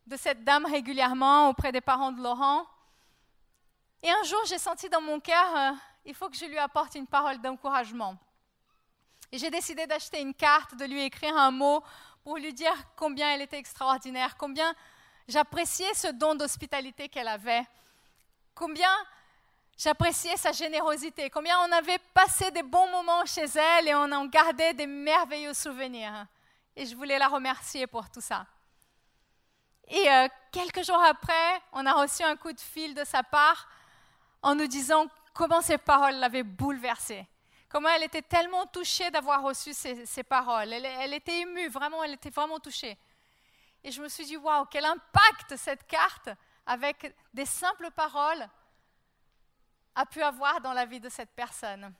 de 0.05 0.17
cette 0.17 0.43
dame 0.43 0.65
régulièrement 0.65 1.49
auprès 1.49 1.71
des 1.71 1.81
parents 1.81 2.11
de 2.11 2.21
Laurent. 2.21 2.65
Et 4.03 4.09
un 4.09 4.23
jour, 4.23 4.39
j'ai 4.45 4.57
senti 4.57 4.89
dans 4.89 5.01
mon 5.01 5.19
cœur, 5.19 5.57
euh, 5.57 5.71
il 6.05 6.13
faut 6.13 6.29
que 6.29 6.37
je 6.37 6.45
lui 6.45 6.57
apporte 6.57 6.95
une 6.95 7.07
parole 7.07 7.39
d'encouragement. 7.41 8.15
Et 9.31 9.37
j'ai 9.37 9.49
décidé 9.49 9.85
d'acheter 9.87 10.21
une 10.21 10.33
carte, 10.33 10.75
de 10.75 10.85
lui 10.85 11.03
écrire 11.03 11.35
un 11.35 11.51
mot 11.51 11.83
pour 12.23 12.37
lui 12.37 12.53
dire 12.53 12.73
combien 12.95 13.33
elle 13.33 13.41
était 13.41 13.57
extraordinaire, 13.57 14.37
combien 14.37 14.73
j'appréciais 15.27 15.93
ce 15.93 16.07
don 16.07 16.35
d'hospitalité 16.35 17.09
qu'elle 17.09 17.27
avait, 17.27 17.63
combien 18.55 18.91
J'appréciais 19.77 20.37
sa 20.37 20.51
générosité, 20.53 21.29
combien 21.29 21.55
on 21.59 21.71
avait 21.71 21.99
passé 22.11 22.49
des 22.49 22.63
bons 22.63 22.89
moments 22.89 23.23
chez 23.27 23.45
elle 23.45 23.87
et 23.87 23.93
on 23.93 24.11
en 24.11 24.25
gardait 24.25 24.73
des 24.73 24.87
merveilleux 24.87 25.53
souvenirs. 25.53 26.25
Et 26.77 26.85
je 26.85 26.95
voulais 26.95 27.17
la 27.17 27.27
remercier 27.27 27.87
pour 27.87 28.07
tout 28.11 28.21
ça. 28.21 28.45
Et 29.87 30.11
euh, 30.11 30.27
quelques 30.51 30.85
jours 30.85 31.01
après, 31.01 31.61
on 31.71 31.83
a 31.87 31.93
reçu 31.93 32.21
un 32.21 32.35
coup 32.35 32.53
de 32.53 32.59
fil 32.59 32.93
de 32.93 33.03
sa 33.03 33.23
part 33.23 33.67
en 34.43 34.53
nous 34.53 34.67
disant 34.67 35.07
comment 35.33 35.61
ces 35.61 35.79
paroles 35.79 36.17
l'avaient 36.17 36.43
bouleversée. 36.43 37.25
Comment 37.67 37.89
elle 37.89 38.03
était 38.03 38.21
tellement 38.21 38.67
touchée 38.67 39.09
d'avoir 39.09 39.41
reçu 39.41 39.73
ces, 39.73 40.23
paroles. 40.23 40.71
Elle, 40.71 40.85
elle, 40.85 41.15
était 41.15 41.39
émue, 41.39 41.67
vraiment, 41.67 42.03
elle 42.03 42.13
était 42.13 42.29
vraiment 42.29 42.59
touchée. 42.59 42.95
Et 43.83 43.91
je 43.91 43.99
me 43.99 44.07
suis 44.07 44.25
dit, 44.25 44.37
waouh, 44.37 44.65
quel 44.65 44.85
impact 44.85 45.55
cette 45.57 45.87
carte 45.87 46.29
avec 46.63 47.11
des 47.33 47.45
simples 47.45 47.89
paroles 47.89 48.47
a 49.95 50.05
pu 50.05 50.21
avoir 50.21 50.61
dans 50.61 50.73
la 50.73 50.85
vie 50.85 50.99
de 50.99 51.09
cette 51.09 51.31
personne. 51.31 51.91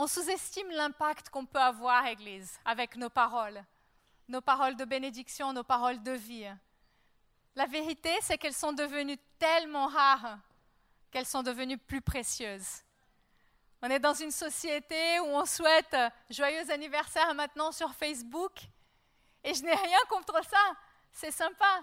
On 0.00 0.06
sous-estime 0.06 0.70
l'impact 0.70 1.28
qu'on 1.28 1.44
peut 1.44 1.58
avoir, 1.58 2.06
Église, 2.06 2.60
avec 2.64 2.94
nos 2.94 3.10
paroles, 3.10 3.64
nos 4.28 4.40
paroles 4.40 4.76
de 4.76 4.84
bénédiction, 4.84 5.52
nos 5.52 5.64
paroles 5.64 6.00
de 6.04 6.12
vie. 6.12 6.48
La 7.56 7.66
vérité, 7.66 8.16
c'est 8.22 8.38
qu'elles 8.38 8.54
sont 8.54 8.72
devenues 8.72 9.18
tellement 9.40 9.88
rares 9.88 10.38
qu'elles 11.10 11.26
sont 11.26 11.42
devenues 11.42 11.78
plus 11.78 12.00
précieuses. 12.00 12.84
On 13.82 13.90
est 13.90 13.98
dans 13.98 14.14
une 14.14 14.30
société 14.30 15.18
où 15.18 15.30
on 15.30 15.44
souhaite 15.44 15.96
joyeux 16.30 16.70
anniversaire 16.70 17.34
maintenant 17.34 17.72
sur 17.72 17.92
Facebook, 17.92 18.52
et 19.42 19.52
je 19.52 19.64
n'ai 19.64 19.74
rien 19.74 19.98
contre 20.08 20.40
ça, 20.44 20.76
c'est 21.10 21.32
sympa. 21.32 21.82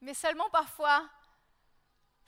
Mais 0.00 0.14
seulement 0.14 0.48
parfois, 0.50 1.08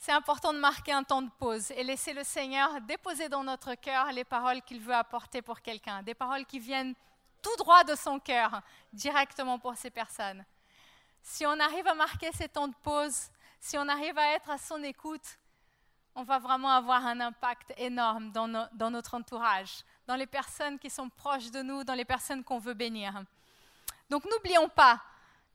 c'est 0.01 0.13
important 0.13 0.55
de 0.55 0.59
marquer 0.59 0.93
un 0.93 1.03
temps 1.03 1.21
de 1.21 1.29
pause 1.39 1.71
et 1.73 1.85
laisser 1.85 2.15
le 2.15 2.25
Seigneur 2.25 2.81
déposer 2.81 3.29
dans 3.29 3.45
notre 3.45 3.75
cœur 3.75 4.11
les 4.13 4.25
paroles 4.25 4.63
qu'il 4.63 4.81
veut 4.81 4.95
apporter 4.95 5.43
pour 5.43 5.61
quelqu'un, 5.61 6.03
des 6.03 6.15
paroles 6.15 6.47
qui 6.47 6.59
viennent 6.59 6.95
tout 7.43 7.55
droit 7.59 7.85
de 7.85 7.95
son 7.95 8.19
cœur, 8.19 8.63
directement 8.95 9.59
pour 9.59 9.77
ces 9.77 9.91
personnes. 9.91 10.43
Si 11.21 11.45
on 11.45 11.61
arrive 11.61 11.87
à 11.87 11.93
marquer 11.93 12.31
ces 12.33 12.49
temps 12.49 12.69
de 12.69 12.75
pause, 12.83 13.29
si 13.61 13.77
on 13.77 13.87
arrive 13.89 14.17
à 14.17 14.33
être 14.33 14.49
à 14.49 14.57
son 14.57 14.83
écoute, 14.83 15.39
on 16.15 16.23
va 16.23 16.39
vraiment 16.39 16.71
avoir 16.71 17.05
un 17.05 17.21
impact 17.21 17.75
énorme 17.77 18.33
dans, 18.33 18.71
dans 18.73 18.91
notre 18.91 19.15
entourage, 19.15 19.85
dans 20.07 20.17
les 20.17 20.27
personnes 20.27 20.79
qui 20.79 20.89
sont 20.89 21.11
proches 21.11 21.51
de 21.51 21.61
nous, 21.61 21.85
dans 21.85 21.95
les 21.95 22.07
personnes 22.07 22.43
qu'on 22.43 22.59
veut 22.59 22.73
bénir. 22.73 23.23
Donc 24.09 24.25
n'oublions 24.25 24.71
pas 24.71 25.03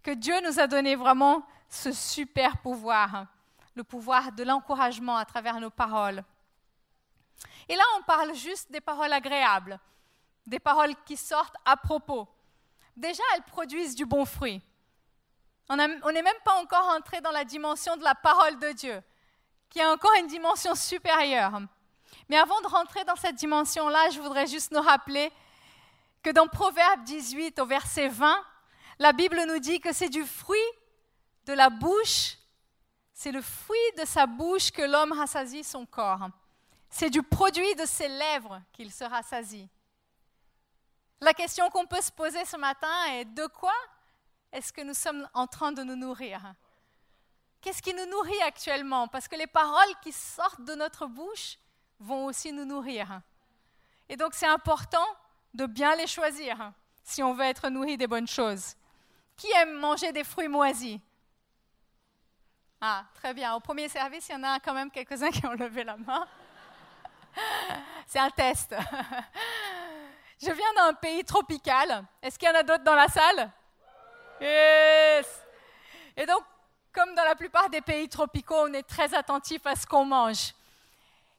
que 0.03 0.11
Dieu 0.11 0.39
nous 0.41 0.59
a 0.59 0.67
donné 0.67 0.95
vraiment 0.95 1.43
ce 1.67 1.91
super 1.91 2.59
pouvoir 2.59 3.25
le 3.75 3.83
pouvoir 3.83 4.31
de 4.31 4.43
l'encouragement 4.43 5.17
à 5.17 5.25
travers 5.25 5.59
nos 5.59 5.69
paroles. 5.69 6.23
Et 7.67 7.75
là, 7.75 7.83
on 7.97 8.03
parle 8.03 8.33
juste 8.33 8.71
des 8.71 8.81
paroles 8.81 9.11
agréables, 9.11 9.79
des 10.47 10.59
paroles 10.59 10.95
qui 11.05 11.17
sortent 11.17 11.57
à 11.65 11.75
propos. 11.75 12.27
Déjà, 12.95 13.23
elles 13.35 13.43
produisent 13.43 13.95
du 13.95 14.05
bon 14.05 14.25
fruit. 14.25 14.61
On 15.67 15.75
n'est 15.75 16.21
même 16.21 16.41
pas 16.43 16.55
encore 16.61 16.87
entré 16.89 17.21
dans 17.21 17.31
la 17.31 17.43
dimension 17.43 17.97
de 17.97 18.03
la 18.03 18.15
parole 18.15 18.59
de 18.59 18.71
Dieu, 18.71 19.01
qui 19.69 19.81
a 19.81 19.91
encore 19.91 20.13
une 20.19 20.27
dimension 20.27 20.75
supérieure. 20.75 21.59
Mais 22.29 22.37
avant 22.37 22.61
de 22.61 22.67
rentrer 22.67 23.03
dans 23.03 23.15
cette 23.15 23.35
dimension-là, 23.35 24.09
je 24.11 24.21
voudrais 24.21 24.47
juste 24.47 24.71
nous 24.71 24.81
rappeler 24.81 25.31
que 26.23 26.29
dans 26.29 26.47
Proverbe 26.47 27.03
18 27.03 27.59
au 27.59 27.65
verset 27.65 28.07
20, 28.07 28.35
la 28.99 29.11
Bible 29.11 29.43
nous 29.47 29.59
dit 29.59 29.79
que 29.79 29.91
c'est 29.91 30.09
du 30.09 30.23
fruit 30.23 30.57
de 31.45 31.53
la 31.53 31.69
bouche 31.69 32.37
c'est 33.15 33.31
le 33.31 33.41
fruit 33.41 33.91
de 33.97 34.03
sa 34.03 34.27
bouche 34.27 34.71
que 34.71 34.81
l'homme 34.81 35.13
rassasie 35.13 35.63
son 35.63 35.85
corps. 35.85 36.27
C'est 36.89 37.09
du 37.09 37.23
produit 37.23 37.73
de 37.75 37.85
ses 37.85 38.09
lèvres 38.09 38.61
qu'il 38.73 38.91
se 38.91 39.05
rassasie. 39.05 39.69
La 41.21 41.33
question 41.33 41.69
qu'on 41.69 41.87
peut 41.87 42.01
se 42.01 42.11
poser 42.11 42.43
ce 42.43 42.57
matin 42.57 42.93
est 43.13 43.25
de 43.25 43.47
quoi 43.47 43.73
est-ce 44.51 44.73
que 44.73 44.81
nous 44.81 44.93
sommes 44.93 45.27
en 45.33 45.47
train 45.47 45.71
de 45.71 45.81
nous 45.81 45.95
nourrir? 45.95 46.53
Qu'est-ce 47.61 47.81
qui 47.81 47.93
nous 47.93 48.05
nourrit 48.05 48.41
actuellement? 48.43 49.07
Parce 49.07 49.29
que 49.29 49.37
les 49.37 49.47
paroles 49.47 49.95
qui 50.03 50.11
sortent 50.11 50.65
de 50.65 50.75
notre 50.75 51.07
bouche 51.07 51.57
vont 51.99 52.25
aussi 52.25 52.51
nous 52.51 52.65
nourrir. 52.65 53.21
Et 54.09 54.17
donc 54.17 54.33
c'est 54.33 54.45
important 54.45 55.07
de 55.53 55.65
bien 55.65 55.95
les 55.95 56.07
choisir 56.07 56.73
si 57.01 57.23
on 57.23 57.33
veut 57.33 57.45
être 57.45 57.69
nourri 57.69 57.95
des 57.95 58.07
bonnes 58.07 58.27
choses. 58.27 58.75
Qui 59.37 59.49
aime 59.53 59.73
manger 59.73 60.11
des 60.11 60.25
fruits 60.25 60.49
moisis? 60.49 60.99
Ah, 62.81 63.05
très 63.15 63.33
bien. 63.33 63.53
Au 63.55 63.59
premier 63.59 63.87
service, 63.89 64.27
il 64.29 64.33
y 64.33 64.35
en 64.35 64.43
a 64.43 64.59
quand 64.59 64.73
même 64.73 64.91
quelques-uns 64.91 65.31
qui 65.31 65.45
ont 65.45 65.53
levé 65.53 65.83
la 65.83 65.97
main. 65.97 66.27
C'est 68.07 68.19
un 68.19 68.29
test. 68.29 68.75
Je 70.41 70.51
viens 70.51 70.73
d'un 70.75 70.93
pays 70.93 71.23
tropical. 71.23 72.03
Est-ce 72.21 72.37
qu'il 72.37 72.47
y 72.47 72.51
en 72.51 72.55
a 72.55 72.63
d'autres 72.63 72.83
dans 72.83 72.95
la 72.95 73.07
salle? 73.07 73.51
Yes 74.41 75.41
Et 76.17 76.25
donc, 76.25 76.43
comme 76.91 77.15
dans 77.15 77.23
la 77.23 77.35
plupart 77.35 77.69
des 77.69 77.81
pays 77.81 78.07
tropicaux, 78.09 78.67
on 78.67 78.73
est 78.73 78.83
très 78.83 79.13
attentif 79.13 79.65
à 79.65 79.75
ce 79.75 79.85
qu'on 79.87 80.05
mange. 80.05 80.53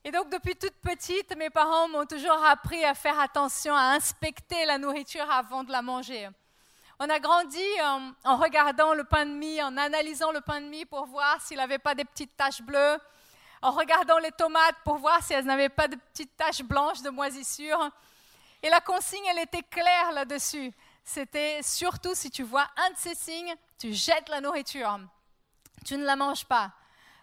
Et 0.03 0.11
donc, 0.11 0.31
depuis 0.31 0.57
toute 0.57 0.77
petite, 0.77 1.37
mes 1.37 1.51
parents 1.51 1.88
m'ont 1.88 2.07
toujours 2.07 2.42
appris 2.44 2.85
à 2.85 2.94
faire 2.94 3.18
attention, 3.18 3.75
à 3.75 3.94
inspecter 3.94 4.64
la 4.64 4.79
nourriture 4.79 5.29
avant 5.31 5.64
de 5.64 5.72
la 5.72 5.83
manger. 5.83 6.29
On 6.98 7.11
a 7.11 7.18
grandi 7.18 7.62
en, 8.24 8.37
regardant 8.37 8.94
le 8.94 9.04
pain 9.04 9.26
de 9.26 9.32
mie, 9.32 9.62
en 9.62 9.76
analysant 9.76 10.32
le 10.32 10.40
pain 10.40 10.62
de 10.62 10.66
mie 10.66 10.87
pour 10.87 11.04
voir 11.06 11.40
s'il 11.42 11.59
n'avait 11.59 11.78
pas 11.78 11.94
des 11.94 12.06
petites 12.06 12.35
taches 12.37 12.62
bleues, 12.62 12.98
en 13.61 13.70
regardant 13.70 14.18
les 14.18 14.32
tomates 14.32 14.76
pour 14.82 14.96
voir 14.96 15.22
si 15.22 15.35
elles 15.35 15.44
n'avaient 15.44 15.68
pas 15.68 15.88
de 15.88 15.96
petites 15.96 16.35
taches 16.37 16.62
blanches 16.62 17.02
de 17.02 17.11
moisissure. 17.11 17.90
Et 18.62 18.70
la 18.70 18.80
consigne, 18.80 19.24
elle 19.30 19.40
était 19.40 19.62
claire 19.62 20.12
là-dessus. 20.12 20.72
C'était 21.04 21.62
surtout 21.62 22.14
si 22.14 22.30
tu 22.30 22.42
vois 22.42 22.66
un 22.76 22.90
de 22.90 22.96
ces 22.96 23.14
signes, 23.14 23.54
tu 23.78 23.92
jettes 23.92 24.30
la 24.30 24.40
nourriture. 24.40 24.98
Tu 25.85 25.98
ne 25.98 26.04
la 26.04 26.16
manges 26.16 26.46
pas. 26.46 26.72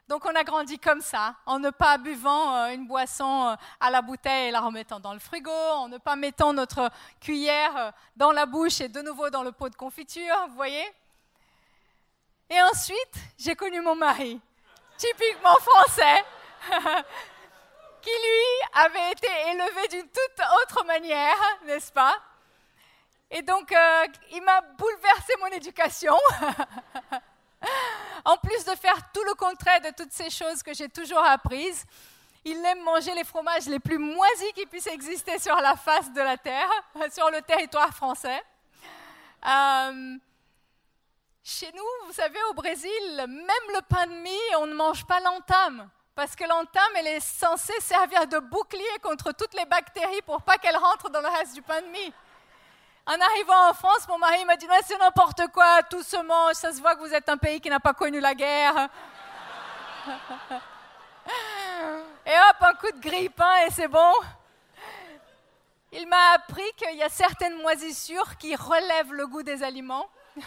Donc 0.09 0.25
on 0.25 0.35
a 0.35 0.43
grandi 0.43 0.77
comme 0.79 0.99
ça, 0.99 1.35
en 1.45 1.59
ne 1.59 1.69
pas 1.69 1.97
buvant 1.97 2.55
euh, 2.55 2.73
une 2.73 2.87
boisson 2.87 3.47
euh, 3.47 3.55
à 3.79 3.89
la 3.89 4.01
bouteille 4.01 4.49
et 4.49 4.51
la 4.51 4.59
remettant 4.59 4.99
dans 4.99 5.13
le 5.13 5.19
frigo, 5.19 5.49
en 5.49 5.87
ne 5.87 5.97
pas 5.97 6.17
mettant 6.17 6.51
notre 6.51 6.89
cuillère 7.21 7.77
euh, 7.77 7.91
dans 8.17 8.33
la 8.33 8.45
bouche 8.45 8.81
et 8.81 8.89
de 8.89 9.01
nouveau 9.01 9.29
dans 9.29 9.43
le 9.43 9.53
pot 9.53 9.69
de 9.69 9.75
confiture, 9.75 10.35
vous 10.49 10.55
voyez? 10.55 10.85
Et 12.49 12.61
ensuite, 12.63 13.15
j'ai 13.37 13.55
connu 13.55 13.79
mon 13.79 13.95
mari, 13.95 14.41
typiquement 14.97 15.55
français, 15.55 16.25
qui 18.01 18.09
lui 18.09 18.83
avait 18.85 19.11
été 19.11 19.27
élevé 19.51 19.87
d'une 19.87 20.09
toute 20.09 20.45
autre 20.61 20.85
manière, 20.85 21.37
n'est-ce 21.65 21.93
pas? 21.93 22.15
Et 23.31 23.41
donc, 23.41 23.73
il 24.31 24.43
m'a 24.43 24.61
bouleversé 24.61 25.33
mon 25.39 25.47
éducation. 25.47 26.15
en 28.25 28.37
plus 28.37 28.63
de 28.65 28.75
faire 28.75 28.97
tout 29.13 29.23
le 29.23 29.33
contraire 29.35 29.81
de 29.81 29.89
toutes 29.95 30.11
ces 30.11 30.29
choses 30.29 30.63
que 30.63 30.73
j'ai 30.73 30.89
toujours 30.89 31.23
apprises, 31.23 31.85
il 32.45 32.63
aime 32.65 32.83
manger 32.83 33.13
les 33.13 33.23
fromages 33.23 33.67
les 33.67 33.79
plus 33.79 33.97
moisis 33.97 34.51
qui 34.53 34.65
puissent 34.65 34.87
exister 34.87 35.39
sur 35.39 35.55
la 35.55 35.75
face 35.75 36.11
de 36.11 36.21
la 36.21 36.37
terre, 36.37 36.69
sur 37.13 37.29
le 37.29 37.41
territoire 37.41 37.93
français. 37.93 38.43
Euh, 39.45 40.17
chez 41.43 41.71
nous, 41.73 42.07
vous 42.07 42.13
savez, 42.13 42.39
au 42.49 42.53
Brésil, 42.53 42.91
même 43.17 43.75
le 43.75 43.81
pain 43.81 44.07
de 44.07 44.13
mie, 44.13 44.55
on 44.59 44.67
ne 44.67 44.73
mange 44.73 45.05
pas 45.05 45.19
l'entame. 45.19 45.89
Parce 46.15 46.35
que 46.35 46.43
l'entame, 46.43 46.91
elle 46.95 47.07
est 47.07 47.19
censée 47.19 47.79
servir 47.79 48.27
de 48.27 48.39
bouclier 48.39 48.99
contre 49.01 49.31
toutes 49.31 49.53
les 49.55 49.65
bactéries 49.65 50.21
pour 50.21 50.41
pas 50.41 50.57
qu'elles 50.57 50.77
rentrent 50.77 51.09
dans 51.09 51.21
le 51.21 51.27
reste 51.27 51.55
du 51.55 51.61
pain 51.61 51.81
de 51.81 51.87
mie. 51.87 52.13
En 53.05 53.19
arrivant 53.19 53.69
en 53.69 53.73
France, 53.73 54.07
mon 54.07 54.17
mari 54.17 54.45
m'a 54.45 54.55
dit 54.55 54.65
c'est 54.85 54.97
n'importe 54.97 55.47
quoi, 55.49 55.83
tout 55.83 56.03
se 56.03 56.15
mange, 56.15 56.53
ça 56.53 56.71
se 56.71 56.79
voit 56.79 56.95
que 56.95 57.01
vous 57.01 57.13
êtes 57.13 57.27
un 57.27 57.35
pays 57.37 57.59
qui 57.59 57.69
n'a 57.69 57.81
pas 57.81 57.93
connu 57.93 58.21
la 58.21 58.33
guerre. 58.33 58.87
et 62.25 62.31
hop, 62.31 62.57
un 62.61 62.73
coup 62.75 62.91
de 62.91 63.01
grille-pain 63.01 63.65
et 63.67 63.71
c'est 63.71 63.89
bon. 63.89 64.13
Il 65.91 66.07
m'a 66.07 66.31
appris 66.35 66.63
qu'il 66.77 66.95
y 66.95 67.03
a 67.03 67.09
certaines 67.09 67.61
moisissures 67.61 68.37
qui 68.37 68.55
relèvent 68.55 69.13
le 69.13 69.27
goût 69.27 69.43
des 69.43 69.61
aliments. 69.63 70.09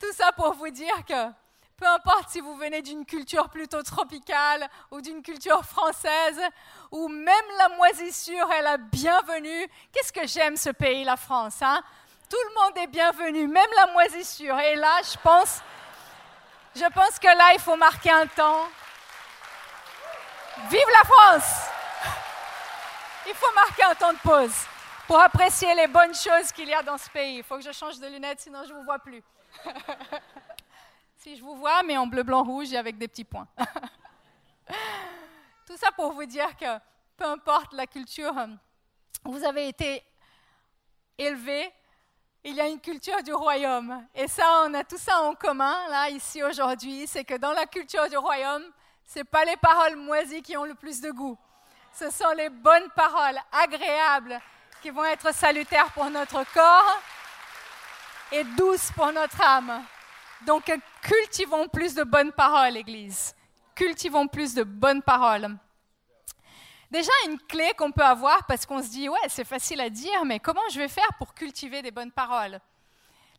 Tout 0.00 0.12
ça 0.12 0.30
pour 0.32 0.54
vous 0.54 0.70
dire 0.70 1.04
que 1.04 1.32
peu 1.78 1.86
importe 1.86 2.30
si 2.30 2.40
vous 2.40 2.56
venez 2.56 2.82
d'une 2.82 3.06
culture 3.06 3.48
plutôt 3.48 3.82
tropicale 3.82 4.68
ou 4.90 5.00
d'une 5.00 5.22
culture 5.22 5.64
française, 5.64 6.40
ou 6.90 7.08
même 7.08 7.44
la 7.56 7.68
moisissure 7.76 8.50
est 8.52 8.62
la 8.62 8.76
bienvenue. 8.76 9.68
Qu'est-ce 9.92 10.12
que 10.12 10.26
j'aime 10.26 10.56
ce 10.56 10.70
pays, 10.70 11.04
la 11.04 11.16
France 11.16 11.62
hein? 11.62 11.80
Tout 12.28 12.36
le 12.48 12.60
monde 12.60 12.78
est 12.78 12.88
bienvenu, 12.88 13.46
même 13.46 13.70
la 13.76 13.86
moisissure. 13.92 14.58
Et 14.58 14.74
là, 14.74 15.00
je 15.02 15.16
pense, 15.22 15.62
je 16.74 16.84
pense 16.92 17.18
que 17.18 17.28
là, 17.28 17.54
il 17.54 17.60
faut 17.60 17.76
marquer 17.76 18.10
un 18.10 18.26
temps. 18.26 18.68
Vive 20.68 20.88
la 20.92 21.08
France 21.08 21.70
Il 23.28 23.34
faut 23.34 23.54
marquer 23.54 23.84
un 23.84 23.94
temps 23.94 24.12
de 24.12 24.18
pause 24.18 24.66
pour 25.06 25.20
apprécier 25.20 25.72
les 25.76 25.86
bonnes 25.86 26.14
choses 26.14 26.50
qu'il 26.52 26.68
y 26.68 26.74
a 26.74 26.82
dans 26.82 26.98
ce 26.98 27.08
pays. 27.08 27.36
Il 27.36 27.44
faut 27.44 27.56
que 27.56 27.62
je 27.62 27.72
change 27.72 28.00
de 28.00 28.08
lunettes, 28.08 28.40
sinon 28.40 28.64
je 28.64 28.72
ne 28.72 28.78
vous 28.78 28.84
vois 28.84 28.98
plus. 28.98 29.22
si 31.18 31.36
je 31.36 31.42
vous 31.42 31.56
vois, 31.56 31.82
mais 31.82 31.96
en 31.96 32.06
bleu, 32.06 32.22
blanc, 32.22 32.44
rouge 32.44 32.72
et 32.72 32.76
avec 32.76 32.96
des 32.96 33.08
petits 33.08 33.24
points. 33.24 33.48
Tout 35.66 35.76
ça 35.76 35.90
pour 35.92 36.12
vous 36.12 36.24
dire 36.24 36.56
que 36.56 36.78
peu 37.16 37.24
importe 37.24 37.72
la 37.72 37.86
culture 37.86 38.34
où 39.24 39.32
vous 39.32 39.44
avez 39.44 39.68
été 39.68 40.02
élevé, 41.18 41.72
il 42.44 42.54
y 42.54 42.60
a 42.60 42.68
une 42.68 42.80
culture 42.80 43.20
du 43.24 43.34
royaume. 43.34 44.06
Et 44.14 44.28
ça, 44.28 44.62
on 44.64 44.72
a 44.74 44.84
tout 44.84 44.96
ça 44.96 45.20
en 45.22 45.34
commun, 45.34 45.76
là, 45.88 46.08
ici, 46.08 46.42
aujourd'hui. 46.42 47.06
C'est 47.08 47.24
que 47.24 47.34
dans 47.34 47.52
la 47.52 47.66
culture 47.66 48.08
du 48.08 48.16
royaume, 48.16 48.64
ce 49.04 49.20
pas 49.20 49.44
les 49.44 49.56
paroles 49.56 49.96
moisies 49.96 50.40
qui 50.40 50.56
ont 50.56 50.64
le 50.64 50.74
plus 50.74 51.00
de 51.00 51.10
goût. 51.10 51.36
Ce 51.92 52.10
sont 52.10 52.30
les 52.36 52.48
bonnes 52.48 52.88
paroles, 52.94 53.38
agréables, 53.50 54.40
qui 54.80 54.90
vont 54.90 55.04
être 55.04 55.34
salutaires 55.34 55.90
pour 55.92 56.08
notre 56.10 56.44
corps 56.54 57.02
et 58.30 58.44
douces 58.44 58.92
pour 58.92 59.12
notre 59.12 59.42
âme. 59.42 59.82
Donc, 60.46 60.72
cultivons 61.02 61.68
plus 61.68 61.94
de 61.94 62.04
bonnes 62.04 62.32
paroles, 62.32 62.76
Église. 62.76 63.34
Cultivons 63.74 64.26
plus 64.26 64.54
de 64.54 64.62
bonnes 64.62 65.02
paroles. 65.02 65.56
Déjà, 66.90 67.12
une 67.26 67.38
clé 67.38 67.72
qu'on 67.76 67.92
peut 67.92 68.04
avoir, 68.04 68.46
parce 68.46 68.64
qu'on 68.64 68.82
se 68.82 68.88
dit, 68.88 69.08
ouais, 69.08 69.28
c'est 69.28 69.44
facile 69.44 69.80
à 69.80 69.90
dire, 69.90 70.24
mais 70.24 70.40
comment 70.40 70.66
je 70.70 70.78
vais 70.78 70.88
faire 70.88 71.12
pour 71.18 71.34
cultiver 71.34 71.82
des 71.82 71.90
bonnes 71.90 72.12
paroles? 72.12 72.60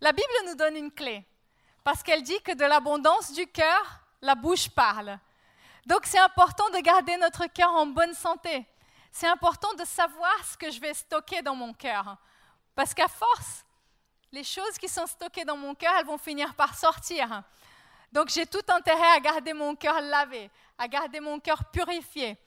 La 0.02 0.12
Bible 0.12 0.28
nous 0.46 0.56
donne 0.56 0.76
une 0.76 0.92
clé, 0.92 1.26
parce 1.84 2.04
qu'elle 2.04 2.22
dit 2.22 2.40
que 2.42 2.54
de 2.54 2.66
l'abondance 2.66 3.32
du 3.32 3.48
cœur, 3.48 4.02
la 4.22 4.36
bouche 4.36 4.70
parle. 4.70 5.18
Donc, 5.86 6.02
c'est 6.06 6.20
important 6.20 6.70
de 6.70 6.78
garder 6.78 7.18
notre 7.18 7.48
cœur 7.48 7.72
en 7.72 7.88
bonne 7.88 8.14
santé. 8.14 8.66
C'est 9.12 9.28
important 9.28 9.74
de 9.74 9.86
savoir 9.86 10.46
ce 10.46 10.56
que 10.56 10.70
je 10.70 10.80
vais 10.80 10.94
stocker 10.94 11.42
dans 11.42 11.56
mon 11.56 11.74
cœur. 11.74 12.18
Parce 12.76 12.94
qu'à 12.94 13.08
force, 13.08 13.66
les 14.32 14.44
choses 14.44 14.78
qui 14.78 14.88
sont 14.88 15.08
stockées 15.08 15.46
dans 15.46 15.58
mon 15.58 15.74
cœur, 15.76 15.94
elles 16.00 16.06
vont 16.06 16.18
finir 16.18 16.54
par 16.54 16.78
sortir. 16.78 17.44
Donc 18.12 18.30
j'ai 18.30 18.46
tout 18.46 18.64
intérêt 18.68 19.16
à 19.16 19.20
garder 19.20 19.54
mon 19.54 19.76
cœur 19.76 20.02
lavé, 20.02 20.50
à 20.78 20.88
garder 20.88 21.20
mon 21.20 21.40
cœur 21.40 21.64
purifié 21.72 22.38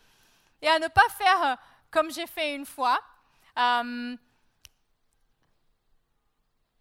et 0.60 0.68
à 0.68 0.78
ne 0.78 0.88
pas 0.88 1.08
faire 1.16 1.42
euh, 1.44 1.56
comme 1.90 2.10
j'ai 2.10 2.26
fait 2.26 2.54
une 2.54 2.66
fois. 2.66 3.00
Euh, 3.58 4.16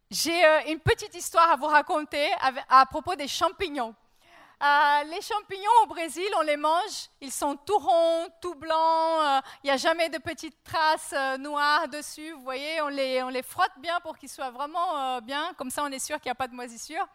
j'ai 0.10 0.46
euh, 0.46 0.62
une 0.68 0.80
petite 0.80 1.16
histoire 1.16 1.52
à 1.52 1.56
vous 1.56 1.68
raconter 1.68 2.30
à 2.70 2.86
propos 2.86 3.16
des 3.16 3.28
champignons. 3.28 3.96
Euh, 4.62 5.04
les 5.06 5.22
champignons 5.22 5.72
au 5.84 5.88
Brésil, 5.88 6.28
on 6.38 6.42
les 6.42 6.56
mange, 6.56 7.10
ils 7.20 7.32
sont 7.32 7.56
tout 7.56 7.80
ronds, 7.80 8.28
tout 8.40 8.54
blancs, 8.54 8.78
euh, 8.78 9.42
il 9.64 9.68
n'y 9.68 9.72
a 9.72 9.78
jamais 9.78 10.08
de 10.10 10.20
petites 10.20 10.64
traces 10.64 11.16
euh, 11.18 11.38
noires 11.38 11.88
dessus. 11.88 12.32
Vous 12.34 12.44
voyez, 12.44 12.80
on 12.82 12.90
les, 12.90 13.24
on 13.24 13.30
les 13.30 13.42
frotte 13.42 13.72
bien 13.80 14.00
pour 14.02 14.20
qu'ils 14.20 14.30
soient 14.30 14.52
vraiment 14.52 15.20
bien, 15.22 15.52
comme 15.58 15.72
ça 15.72 15.84
on 15.84 15.92
est 15.92 15.98
sûr 15.98 16.18
qu'il 16.20 16.30
n'y 16.30 16.34
a 16.34 16.36
pas 16.36 16.48
de 16.48 16.54
moisissure. 16.54 17.08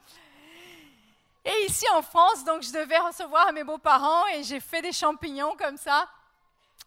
Et 1.45 1.67
ici 1.69 1.87
en 1.95 2.03
France, 2.03 2.45
donc 2.45 2.63
je 2.63 2.73
devais 2.73 2.99
recevoir 2.99 3.53
mes 3.53 3.63
beaux-parents 3.63 4.27
et 4.35 4.43
j'ai 4.43 4.59
fait 4.59 4.83
des 4.83 4.93
champignons 4.93 5.55
comme 5.57 5.77
ça. 5.77 6.09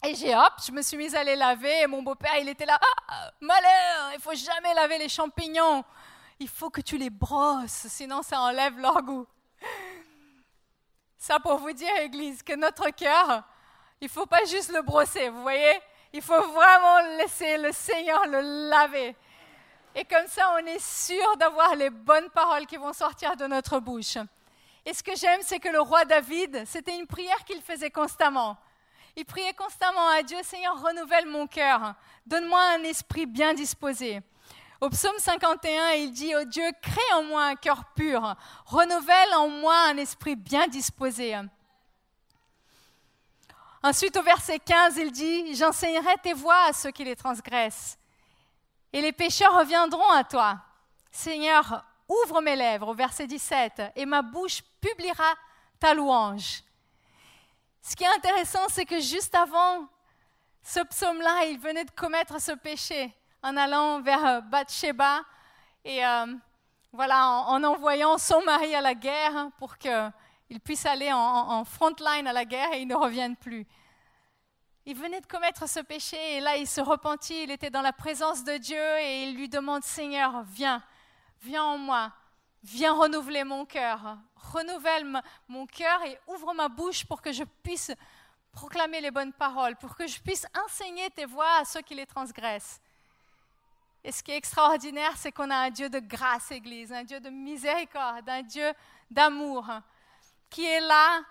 Et 0.03 0.13
j'ai 0.13 0.35
hop, 0.35 0.53
je 0.65 0.73
me 0.73 0.81
suis 0.81 0.97
mise 0.97 1.15
à 1.15 1.23
les 1.23 1.37
laver 1.37 1.83
et 1.83 1.87
mon 1.87 2.03
beau-père 2.03 2.37
il 2.37 2.49
était 2.49 2.65
là, 2.65 2.77
ah, 3.07 3.31
malheur, 3.39 4.11
il 4.13 4.19
faut 4.19 4.35
jamais 4.35 4.73
laver 4.73 4.97
les 4.97 5.07
champignons. 5.07 5.85
Il 6.37 6.49
faut 6.49 6.69
que 6.69 6.81
tu 6.81 6.97
les 6.97 7.09
brosses, 7.09 7.87
sinon 7.87 8.21
ça 8.23 8.41
enlève 8.41 8.77
leur 8.77 9.01
goût. 9.03 9.25
Ça 11.19 11.37
pour 11.37 11.57
vous 11.57 11.73
dire, 11.73 11.93
Église, 11.97 12.41
que 12.41 12.55
notre 12.55 12.89
cœur, 12.91 13.43
il 13.99 14.05
ne 14.05 14.09
faut 14.09 14.25
pas 14.25 14.45
juste 14.45 14.71
le 14.73 14.81
brosser, 14.81 15.27
vous 15.27 15.41
voyez? 15.41 15.77
Il 16.13 16.21
faut 16.21 16.41
vraiment 16.41 17.17
laisser 17.17 17.57
le 17.57 17.73
Seigneur 17.73 18.25
le 18.25 18.69
laver. 18.69 19.15
Et 19.93 20.05
comme 20.05 20.27
ça, 20.27 20.55
on 20.55 20.65
est 20.65 20.81
sûr 20.81 21.35
d'avoir 21.37 21.75
les 21.75 21.89
bonnes 21.89 22.29
paroles 22.29 22.65
qui 22.65 22.77
vont 22.77 22.93
sortir 22.93 23.35
de 23.35 23.45
notre 23.47 23.79
bouche. 23.81 24.17
Et 24.85 24.93
ce 24.93 25.03
que 25.03 25.13
j'aime, 25.13 25.41
c'est 25.43 25.59
que 25.59 25.67
le 25.67 25.81
roi 25.81 26.05
David, 26.05 26.63
c'était 26.65 26.97
une 26.97 27.05
prière 27.05 27.43
qu'il 27.43 27.61
faisait 27.61 27.91
constamment. 27.91 28.57
Il 29.17 29.25
priait 29.25 29.53
constamment 29.53 30.07
à 30.07 30.23
Dieu, 30.23 30.37
Seigneur, 30.43 30.81
renouvelle 30.81 31.25
mon 31.25 31.47
cœur, 31.47 31.95
donne-moi 32.25 32.61
un 32.61 32.83
esprit 32.83 33.25
bien 33.25 33.53
disposé. 33.53 34.21
Au 34.81 34.89
psaume 34.89 35.17
51, 35.19 35.91
il 35.91 36.11
dit, 36.13 36.33
oh 36.37 36.45
Dieu, 36.45 36.71
crée 36.81 37.13
en 37.13 37.23
moi 37.23 37.43
un 37.43 37.55
cœur 37.55 37.83
pur, 37.95 38.35
renouvelle 38.65 39.33
en 39.33 39.49
moi 39.49 39.75
un 39.89 39.97
esprit 39.97 40.37
bien 40.37 40.67
disposé. 40.67 41.37
Ensuite, 43.83 44.15
au 44.15 44.23
verset 44.23 44.59
15, 44.59 44.95
il 44.97 45.11
dit, 45.11 45.53
j'enseignerai 45.53 46.15
tes 46.23 46.31
voies 46.31 46.63
à 46.63 46.71
ceux 46.71 46.91
qui 46.91 47.03
les 47.03 47.17
transgressent, 47.17 47.97
et 48.93 49.01
les 49.01 49.11
pécheurs 49.11 49.57
reviendront 49.57 50.09
à 50.11 50.23
toi. 50.23 50.57
Seigneur, 51.11 51.83
ouvre 52.07 52.39
mes 52.39 52.55
lèvres, 52.55 52.87
au 52.87 52.93
verset 52.93 53.27
17, 53.27 53.81
et 53.97 54.05
ma 54.05 54.21
bouche 54.21 54.61
publiera 54.79 55.33
ta 55.77 55.93
louange. 55.93 56.63
Ce 57.81 57.97
qui 57.97 58.05
est 58.05 58.15
intéressant, 58.15 58.67
c'est 58.69 58.85
que 58.85 59.01
juste 59.01 59.35
avant 59.35 59.89
ce 60.63 60.79
psaume-là, 60.79 61.47
il 61.47 61.59
venait 61.59 61.85
de 61.85 61.91
commettre 61.91 62.39
ce 62.39 62.53
péché 62.53 63.13
en 63.41 63.57
allant 63.57 64.01
vers 64.01 64.25
euh, 64.25 64.41
Bathsheba 64.41 65.21
et 65.85 66.05
euh, 66.05 66.25
voilà, 66.91 67.27
en, 67.27 67.63
envoyant 67.63 68.17
son 68.17 68.41
mari 68.43 68.73
à 68.75 68.81
la 68.81 68.95
guerre 68.95 69.49
pour 69.57 69.77
qu'il 69.77 70.59
puisse 70.63 70.85
aller 70.85 71.11
en, 71.11 71.17
en 71.17 71.63
front 71.65 71.95
line 71.99 72.27
à 72.27 72.33
la 72.33 72.45
guerre 72.45 72.73
et 72.73 72.81
il 72.81 72.87
ne 72.87 72.95
revienne 72.95 73.35
plus. 73.35 73.65
Il 74.85 74.97
venait 74.97 75.21
de 75.21 75.27
commettre 75.27 75.69
ce 75.69 75.79
péché 75.81 76.17
et 76.37 76.39
là 76.39 76.57
il 76.57 76.67
se 76.67 76.81
repentit, 76.81 77.43
il 77.43 77.51
était 77.51 77.69
dans 77.69 77.81
la 77.81 77.93
présence 77.93 78.43
de 78.43 78.57
Dieu 78.57 78.97
et 78.99 79.23
il 79.23 79.35
lui 79.35 79.47
demande 79.47 79.83
Seigneur, 79.83 80.43
viens, 80.43 80.81
viens 81.41 81.63
en 81.63 81.77
moi, 81.77 82.11
viens 82.63 82.93
renouveler 82.93 83.43
mon 83.43 83.65
cœur, 83.65 84.17
renouvelle 84.35 85.05
mon 85.47 85.65
cœur 85.67 86.01
et 86.05 86.19
ouvre 86.27 86.53
ma 86.53 86.69
bouche 86.69 87.05
pour 87.05 87.21
que 87.21 87.31
je 87.31 87.43
puisse 87.43 87.91
proclamer 88.51 88.99
les 88.99 89.11
bonnes 89.11 89.33
paroles, 89.33 89.75
pour 89.75 89.95
que 89.95 90.07
je 90.07 90.19
puisse 90.19 90.47
enseigner 90.65 91.09
tes 91.11 91.25
voies 91.25 91.59
à 91.59 91.65
ceux 91.65 91.81
qui 91.81 91.93
les 91.93 92.07
transgressent. 92.07 92.81
Et 94.03 94.11
ce 94.11 94.23
qui 94.23 94.31
est 94.31 94.37
extraordinaire, 94.37 95.15
c'est 95.17 95.31
qu'on 95.31 95.49
a 95.49 95.57
un 95.57 95.69
Dieu 95.69 95.89
de 95.89 95.99
grâce, 95.99 96.51
Église, 96.51 96.91
un 96.91 97.03
Dieu 97.03 97.19
de 97.19 97.29
miséricorde, 97.29 98.29
un 98.29 98.43
Dieu 98.43 98.71
d'amour, 99.11 99.69
qui 100.49 100.65
est 100.65 100.79
là 100.79 101.21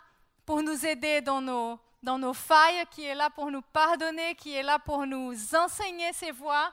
pour 0.44 0.62
nous 0.62 0.84
aider 0.84 1.20
dans 1.20 1.40
nos, 1.40 1.78
dans 2.02 2.18
nos 2.18 2.34
failles, 2.34 2.84
qui 2.90 3.04
est 3.04 3.14
là 3.14 3.30
pour 3.30 3.50
nous 3.50 3.62
pardonner, 3.62 4.34
qui 4.34 4.54
est 4.54 4.62
là 4.62 4.78
pour 4.78 5.06
nous 5.06 5.34
enseigner 5.54 6.12
ses 6.12 6.30
voies, 6.30 6.72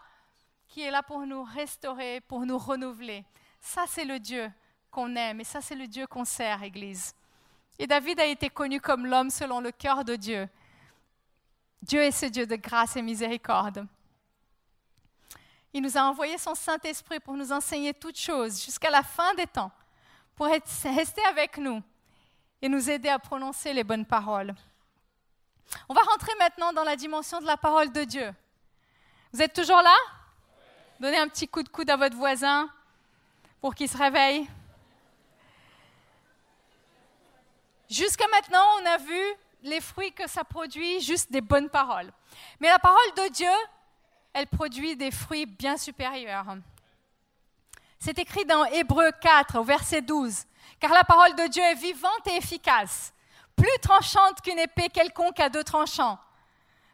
qui 0.68 0.82
est 0.82 0.92
là 0.92 1.02
pour 1.02 1.26
nous 1.26 1.44
restaurer, 1.44 2.22
pour 2.22 2.46
nous 2.46 2.58
renouveler. 2.58 3.24
Ça, 3.60 3.86
c'est 3.88 4.06
le 4.06 4.20
Dieu 4.20 4.52
qu'on 4.92 5.16
aime 5.16 5.42
et 5.42 5.46
ça, 5.46 5.62
c'est 5.62 5.76
le 5.76 5.88
Dieu 5.88 6.08
qu'on 6.08 6.26
sert, 6.26 6.62
Église. 6.64 7.16
Et 7.80 7.88
David 7.88 8.20
a 8.20 8.26
été 8.26 8.50
connu 8.50 8.80
comme 8.80 9.06
l'homme 9.06 9.30
selon 9.30 9.60
le 9.60 9.72
cœur 9.72 10.06
de 10.06 10.16
Dieu. 10.16 10.48
Dieu 11.82 12.02
est 12.02 12.12
ce 12.12 12.26
Dieu 12.28 12.48
de 12.48 12.56
grâce 12.56 12.96
et 12.96 13.02
miséricorde. 13.02 13.86
Il 15.76 15.82
nous 15.82 15.98
a 15.98 16.04
envoyé 16.04 16.38
son 16.38 16.56
Saint-Esprit 16.56 17.20
pour 17.20 17.34
nous 17.34 17.52
enseigner 17.52 17.94
toutes 17.94 18.18
choses 18.18 18.64
jusqu'à 18.64 18.90
la 18.90 19.04
fin 19.04 19.34
des 19.34 19.46
temps, 19.46 19.74
pour 20.34 20.46
rester 20.46 21.26
avec 21.26 21.58
nous 21.58 21.84
et 22.62 22.70
nous 22.70 22.90
aider 22.90 23.10
à 23.10 23.20
prononcer 23.20 23.74
les 23.74 23.84
bonnes 23.84 24.06
paroles. 24.06 24.56
On 25.90 25.94
va 25.94 26.00
rentrer 26.04 26.32
maintenant 26.40 26.72
dans 26.72 26.86
la 26.86 26.96
dimension 26.96 27.42
de 27.42 27.46
la 27.46 27.58
parole 27.58 27.92
de 27.92 28.06
Dieu. 28.06 28.34
Vous 29.34 29.42
êtes 29.42 29.52
toujours 29.52 29.82
là? 29.82 29.94
Donnez 31.02 31.18
un 31.18 31.28
petit 31.28 31.46
coup 31.46 31.62
de 31.62 31.68
coude 31.68 31.90
à 31.90 31.98
votre 31.98 32.16
voisin 32.16 32.70
pour 33.60 33.76
qu'il 33.76 33.90
se 33.90 33.98
réveille. 33.98 34.48
Jusqu'à 37.90 38.30
maintenant, 38.30 38.66
on 38.80 38.86
a 38.86 38.98
vu 38.98 39.22
les 39.62 39.82
fruits 39.82 40.14
que 40.14 40.30
ça 40.30 40.46
produit, 40.46 41.02
juste 41.02 41.34
des 41.34 41.42
bonnes 41.42 41.70
paroles. 41.70 42.14
Mais 42.62 42.70
la 42.70 42.80
parole 42.80 43.14
de 43.18 43.28
Dieu, 43.34 43.52
elle 44.36 44.48
produit 44.48 44.98
des 44.98 45.12
fruits 45.12 45.46
bien 45.46 45.78
supérieurs. 45.78 46.58
C'est 47.98 48.20
écrit 48.20 48.44
dans 48.44 48.66
Hébreu 48.66 49.10
4, 49.22 49.58
au 49.58 49.64
verset 49.64 50.02
12, 50.02 50.44
car 50.78 50.92
la 50.92 51.06
parole 51.06 51.34
de 51.36 51.48
Dieu 51.48 51.64
est 51.64 51.76
vivante 51.76 52.28
et 52.28 52.36
efficace, 52.36 53.14
plus 53.56 53.80
tranchante 53.82 54.42
qu'une 54.42 54.60
épée 54.60 54.90
quelconque 54.90 55.40
à 55.40 55.48
deux 55.48 55.64
tranchants, 55.64 56.20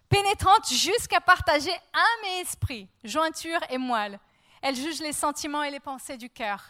pénétrante 0.08 0.70
jusqu'à 0.70 1.20
partager 1.20 1.72
âme 1.72 2.26
et 2.30 2.42
esprit, 2.42 2.88
jointure 3.04 3.60
et 3.72 3.80
moelle. 3.80 4.20
Elle 4.62 4.76
juge 4.76 5.00
les 5.00 5.14
sentiments 5.14 5.64
et 5.64 5.72
les 5.72 5.80
pensées 5.80 6.18
du 6.18 6.30
cœur. 6.30 6.62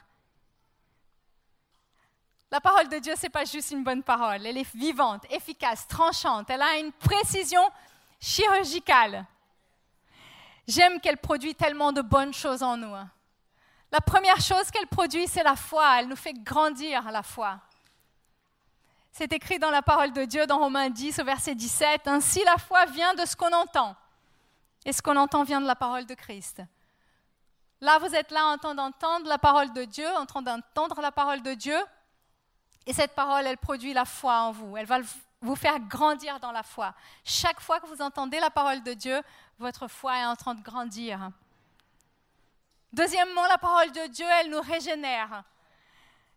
La 2.50 2.62
parole 2.62 2.88
de 2.88 3.00
Dieu, 3.00 3.14
ce 3.18 3.24
n'est 3.24 3.30
pas 3.30 3.44
juste 3.44 3.72
une 3.72 3.84
bonne 3.84 4.04
parole. 4.04 4.46
Elle 4.48 4.58
est 4.58 4.76
vivante, 4.76 5.26
efficace, 5.32 5.86
tranchante. 5.86 6.50
Elle 6.50 6.62
a 6.62 6.78
une 6.78 6.94
précision 6.94 7.62
chirurgicale. 8.22 9.26
J'aime 10.72 11.02
qu'elle 11.02 11.18
produit 11.18 11.54
tellement 11.54 11.92
de 11.92 12.02
bonnes 12.02 12.34
choses 12.34 12.64
en 12.64 12.78
nous. 12.78 12.96
Hein. 12.96 13.10
La 13.92 14.00
première 14.00 14.40
chose 14.40 14.72
qu'elle 14.72 14.88
produit, 14.88 15.28
c'est 15.28 15.44
la 15.44 15.58
foi. 15.58 16.00
Elle 16.00 16.08
nous 16.08 16.16
fait 16.16 16.32
grandir 16.32 17.12
la 17.12 17.24
foi. 17.24 17.60
C'est 19.12 19.34
écrit 19.34 19.60
dans 19.60 19.70
la 19.70 19.82
parole 19.82 20.14
de 20.14 20.24
Dieu 20.24 20.48
dans 20.48 20.60
Romains 20.60 20.90
10 20.90 21.20
au 21.20 21.26
verset 21.26 21.56
17. 21.56 22.08
Ainsi 22.08 22.42
la 22.46 22.56
foi 22.56 22.86
vient 22.86 23.14
de 23.16 23.26
ce 23.26 23.36
qu'on 23.36 23.52
entend. 23.52 23.98
Et 24.86 24.94
ce 24.94 25.02
qu'on 25.02 25.18
entend 25.18 25.44
vient 25.44 25.60
de 25.60 25.68
la 25.68 25.76
parole 25.76 26.06
de 26.06 26.14
Christ. 26.14 26.62
Là, 27.82 28.00
vous 28.00 28.16
êtes 28.16 28.32
là 28.32 28.46
en 28.46 28.58
train 28.58 28.74
d'entendre 28.74 29.28
la 29.28 29.38
parole 29.38 29.74
de 29.74 29.84
Dieu, 29.84 30.08
en 30.16 30.26
train 30.26 30.42
d'entendre 30.42 31.02
la 31.02 31.12
parole 31.12 31.42
de 31.42 31.54
Dieu. 31.54 31.78
Et 32.86 32.94
cette 32.94 33.14
parole, 33.14 33.46
elle 33.46 33.58
produit 33.58 33.92
la 33.92 34.06
foi 34.06 34.40
en 34.44 34.52
vous. 34.54 34.78
Elle 34.78 34.86
va 34.86 35.00
vous 35.42 35.56
faire 35.56 35.80
grandir 35.80 36.40
dans 36.40 36.52
la 36.52 36.64
foi. 36.64 36.94
Chaque 37.24 37.60
fois 37.60 37.80
que 37.80 37.88
vous 37.88 38.02
entendez 38.02 38.40
la 38.40 38.52
parole 38.52 38.84
de 38.84 38.94
Dieu, 38.94 39.22
votre 39.58 39.88
foi 39.88 40.18
est 40.18 40.26
en 40.26 40.36
train 40.36 40.54
de 40.54 40.62
grandir. 40.62 41.32
Deuxièmement, 42.94 43.46
la 43.48 43.58
parole 43.58 43.92
de 43.92 44.08
Dieu, 44.08 44.26
elle 44.40 44.50
nous 44.50 44.62
régénère. 44.62 45.44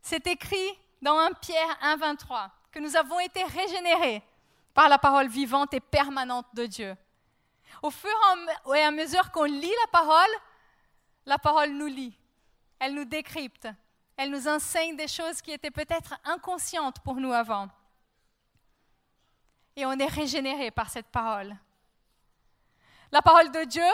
C'est 0.00 0.26
écrit 0.26 0.78
dans 1.02 1.18
1 1.18 1.32
Pierre 1.32 1.78
1, 1.82 1.96
23 1.96 2.50
que 2.70 2.78
nous 2.78 2.96
avons 2.96 3.20
été 3.20 3.42
régénérés 3.44 4.22
par 4.72 4.88
la 4.88 4.98
parole 4.98 5.28
vivante 5.28 5.74
et 5.74 5.80
permanente 5.80 6.46
de 6.54 6.66
Dieu. 6.66 6.96
Au 7.82 7.90
fur 7.90 8.10
et 8.74 8.80
à 8.80 8.90
mesure 8.90 9.30
qu'on 9.30 9.44
lit 9.44 9.74
la 9.82 9.90
parole, 9.92 10.30
la 11.26 11.38
parole 11.38 11.70
nous 11.70 11.86
lit, 11.86 12.16
elle 12.78 12.94
nous 12.94 13.04
décrypte, 13.04 13.68
elle 14.16 14.30
nous 14.30 14.48
enseigne 14.48 14.96
des 14.96 15.08
choses 15.08 15.40
qui 15.42 15.52
étaient 15.52 15.70
peut-être 15.70 16.14
inconscientes 16.24 17.00
pour 17.00 17.16
nous 17.16 17.32
avant. 17.32 17.68
Et 19.76 19.86
on 19.86 19.92
est 19.92 20.06
régénéré 20.06 20.70
par 20.70 20.90
cette 20.90 21.08
parole. 21.08 21.56
La 23.10 23.22
parole 23.22 23.50
de 23.50 23.64
Dieu, 23.64 23.90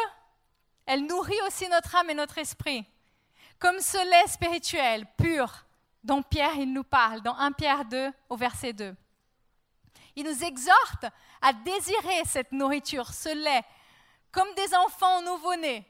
elle 0.86 1.06
nourrit 1.06 1.40
aussi 1.46 1.68
notre 1.68 1.94
âme 1.96 2.10
et 2.10 2.14
notre 2.14 2.38
esprit. 2.38 2.86
Comme 3.58 3.80
ce 3.80 3.98
lait 4.10 4.28
spirituel, 4.28 5.06
pur, 5.16 5.66
dont 6.02 6.22
Pierre 6.22 6.56
il 6.56 6.72
nous 6.72 6.84
parle 6.84 7.20
dans 7.20 7.36
1 7.36 7.52
Pierre 7.52 7.84
2 7.84 8.12
au 8.28 8.36
verset 8.36 8.72
2. 8.72 8.94
Il 10.16 10.24
nous 10.24 10.44
exhorte 10.44 11.06
à 11.40 11.52
désirer 11.52 12.24
cette 12.24 12.52
nourriture, 12.52 13.12
ce 13.12 13.34
lait, 13.34 13.62
comme 14.32 14.52
des 14.54 14.74
enfants 14.74 15.22
nouveau-nés 15.22 15.86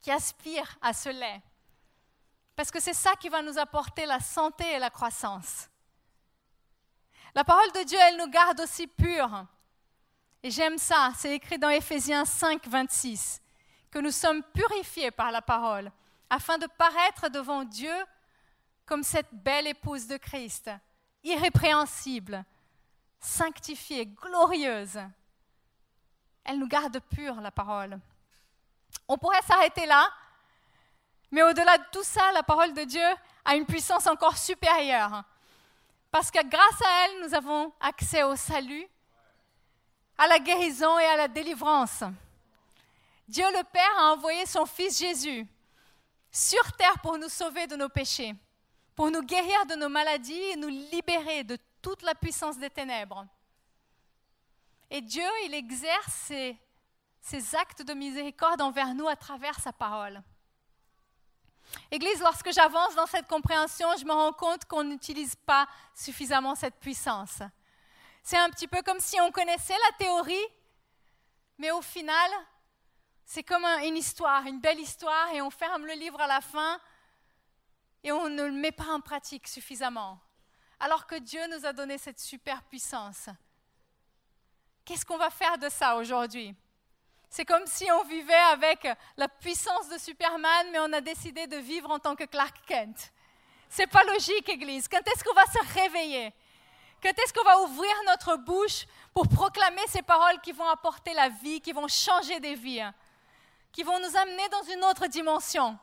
qui 0.00 0.10
aspirent 0.10 0.76
à 0.82 0.92
ce 0.92 1.08
lait. 1.08 1.40
Parce 2.56 2.70
que 2.70 2.80
c'est 2.80 2.94
ça 2.94 3.14
qui 3.16 3.28
va 3.28 3.42
nous 3.42 3.58
apporter 3.58 4.06
la 4.06 4.20
santé 4.20 4.64
et 4.72 4.78
la 4.78 4.90
croissance. 4.90 5.68
La 7.34 7.42
parole 7.42 7.72
de 7.72 7.82
Dieu, 7.82 7.98
elle 8.00 8.16
nous 8.16 8.30
garde 8.30 8.60
aussi 8.60 8.86
purs. 8.86 9.46
Et 10.42 10.50
j'aime 10.50 10.78
ça, 10.78 11.10
c'est 11.16 11.34
écrit 11.34 11.58
dans 11.58 11.68
Éphésiens 11.68 12.24
5, 12.24 12.66
26, 12.68 13.40
que 13.90 13.98
nous 13.98 14.12
sommes 14.12 14.42
purifiés 14.42 15.10
par 15.10 15.32
la 15.32 15.42
parole, 15.42 15.90
afin 16.30 16.58
de 16.58 16.66
paraître 16.66 17.28
devant 17.28 17.64
Dieu 17.64 17.94
comme 18.86 19.02
cette 19.02 19.32
belle 19.32 19.66
épouse 19.66 20.06
de 20.06 20.16
Christ, 20.16 20.70
irrépréhensible, 21.24 22.44
sanctifiée, 23.18 24.06
glorieuse. 24.06 25.00
Elle 26.44 26.58
nous 26.58 26.68
garde 26.68 27.00
purs, 27.00 27.40
la 27.40 27.50
parole. 27.50 27.98
On 29.08 29.18
pourrait 29.18 29.42
s'arrêter 29.42 29.86
là, 29.86 30.08
mais 31.32 31.42
au-delà 31.42 31.78
de 31.78 31.84
tout 31.90 32.04
ça, 32.04 32.30
la 32.32 32.42
parole 32.44 32.74
de 32.74 32.84
Dieu 32.84 33.06
a 33.44 33.56
une 33.56 33.66
puissance 33.66 34.06
encore 34.06 34.36
supérieure. 34.36 35.24
Parce 36.14 36.30
que 36.30 36.46
grâce 36.46 36.80
à 36.80 37.06
elle, 37.06 37.26
nous 37.26 37.34
avons 37.34 37.72
accès 37.80 38.22
au 38.22 38.36
salut, 38.36 38.86
à 40.16 40.28
la 40.28 40.38
guérison 40.38 40.96
et 40.96 41.06
à 41.06 41.16
la 41.16 41.26
délivrance. 41.26 42.04
Dieu 43.26 43.44
le 43.46 43.64
Père 43.64 43.98
a 43.98 44.12
envoyé 44.12 44.46
son 44.46 44.64
Fils 44.64 45.00
Jésus 45.00 45.44
sur 46.30 46.70
terre 46.74 47.00
pour 47.02 47.18
nous 47.18 47.28
sauver 47.28 47.66
de 47.66 47.74
nos 47.74 47.88
péchés, 47.88 48.32
pour 48.94 49.10
nous 49.10 49.22
guérir 49.22 49.66
de 49.66 49.74
nos 49.74 49.88
maladies 49.88 50.40
et 50.52 50.54
nous 50.54 50.68
libérer 50.68 51.42
de 51.42 51.58
toute 51.82 52.02
la 52.02 52.14
puissance 52.14 52.58
des 52.58 52.70
ténèbres. 52.70 53.26
Et 54.90 55.00
Dieu, 55.00 55.28
il 55.46 55.54
exerce 55.54 56.30
ses, 57.22 57.56
actes 57.56 57.82
de 57.82 57.92
miséricorde 57.92 58.60
envers 58.60 58.94
nous 58.94 59.08
à 59.08 59.16
travers 59.16 59.58
sa 59.58 59.72
parole. 59.72 60.22
Église, 61.90 62.20
lorsque 62.20 62.52
j'avance 62.52 62.94
dans 62.94 63.06
cette 63.06 63.26
compréhension, 63.26 63.88
je 63.98 64.04
me 64.04 64.12
rends 64.12 64.32
compte 64.32 64.64
qu'on 64.64 64.84
n'utilise 64.84 65.36
pas 65.36 65.66
suffisamment 65.94 66.54
cette 66.54 66.76
puissance. 66.76 67.42
C'est 68.22 68.38
un 68.38 68.48
petit 68.50 68.68
peu 68.68 68.82
comme 68.82 69.00
si 69.00 69.20
on 69.20 69.30
connaissait 69.30 69.76
la 69.90 69.96
théorie, 69.98 70.46
mais 71.58 71.70
au 71.70 71.82
final, 71.82 72.30
c'est 73.24 73.42
comme 73.42 73.64
une 73.64 73.96
histoire, 73.96 74.46
une 74.46 74.60
belle 74.60 74.80
histoire, 74.80 75.32
et 75.32 75.42
on 75.42 75.50
ferme 75.50 75.86
le 75.86 75.94
livre 75.94 76.20
à 76.20 76.26
la 76.26 76.40
fin, 76.40 76.80
et 78.02 78.12
on 78.12 78.28
ne 78.28 78.44
le 78.44 78.52
met 78.52 78.72
pas 78.72 78.92
en 78.92 79.00
pratique 79.00 79.48
suffisamment. 79.48 80.20
Alors 80.80 81.06
que 81.06 81.16
Dieu 81.16 81.40
nous 81.48 81.64
a 81.64 81.72
donné 81.72 81.98
cette 81.98 82.20
super 82.20 82.62
puissance. 82.64 83.28
Qu'est-ce 84.84 85.06
qu'on 85.06 85.16
va 85.16 85.30
faire 85.30 85.56
de 85.56 85.68
ça 85.68 85.96
aujourd'hui? 85.96 86.54
C'est 87.34 87.44
comme 87.44 87.66
si 87.66 87.90
on 87.90 88.04
vivait 88.04 88.32
avec 88.52 88.86
la 89.16 89.26
puissance 89.26 89.88
de 89.88 89.98
Superman, 89.98 90.68
mais 90.70 90.78
on 90.78 90.92
a 90.92 91.00
décidé 91.00 91.48
de 91.48 91.56
vivre 91.56 91.90
en 91.90 91.98
tant 91.98 92.14
que 92.14 92.22
Clark 92.22 92.54
Kent. 92.64 93.12
C'est 93.68 93.88
pas 93.88 94.04
logique, 94.04 94.48
Église. 94.48 94.86
Quand 94.86 95.00
est-ce 95.04 95.24
qu'on 95.24 95.34
va 95.34 95.44
se 95.46 95.74
réveiller? 95.74 96.32
Quand 97.02 97.10
est-ce 97.10 97.32
qu'on 97.34 97.42
va 97.42 97.60
ouvrir 97.62 97.92
notre 98.06 98.36
bouche 98.36 98.86
pour 99.12 99.26
proclamer 99.26 99.82
ces 99.88 100.02
paroles 100.02 100.40
qui 100.42 100.52
vont 100.52 100.68
apporter 100.68 101.12
la 101.12 101.28
vie, 101.28 101.60
qui 101.60 101.72
vont 101.72 101.88
changer 101.88 102.38
des 102.38 102.54
vies, 102.54 102.82
hein, 102.82 102.94
qui 103.72 103.82
vont 103.82 103.98
nous 103.98 104.16
amener 104.16 104.48
dans 104.50 104.62
une 104.72 104.84
autre 104.84 105.08
dimension? 105.08 105.76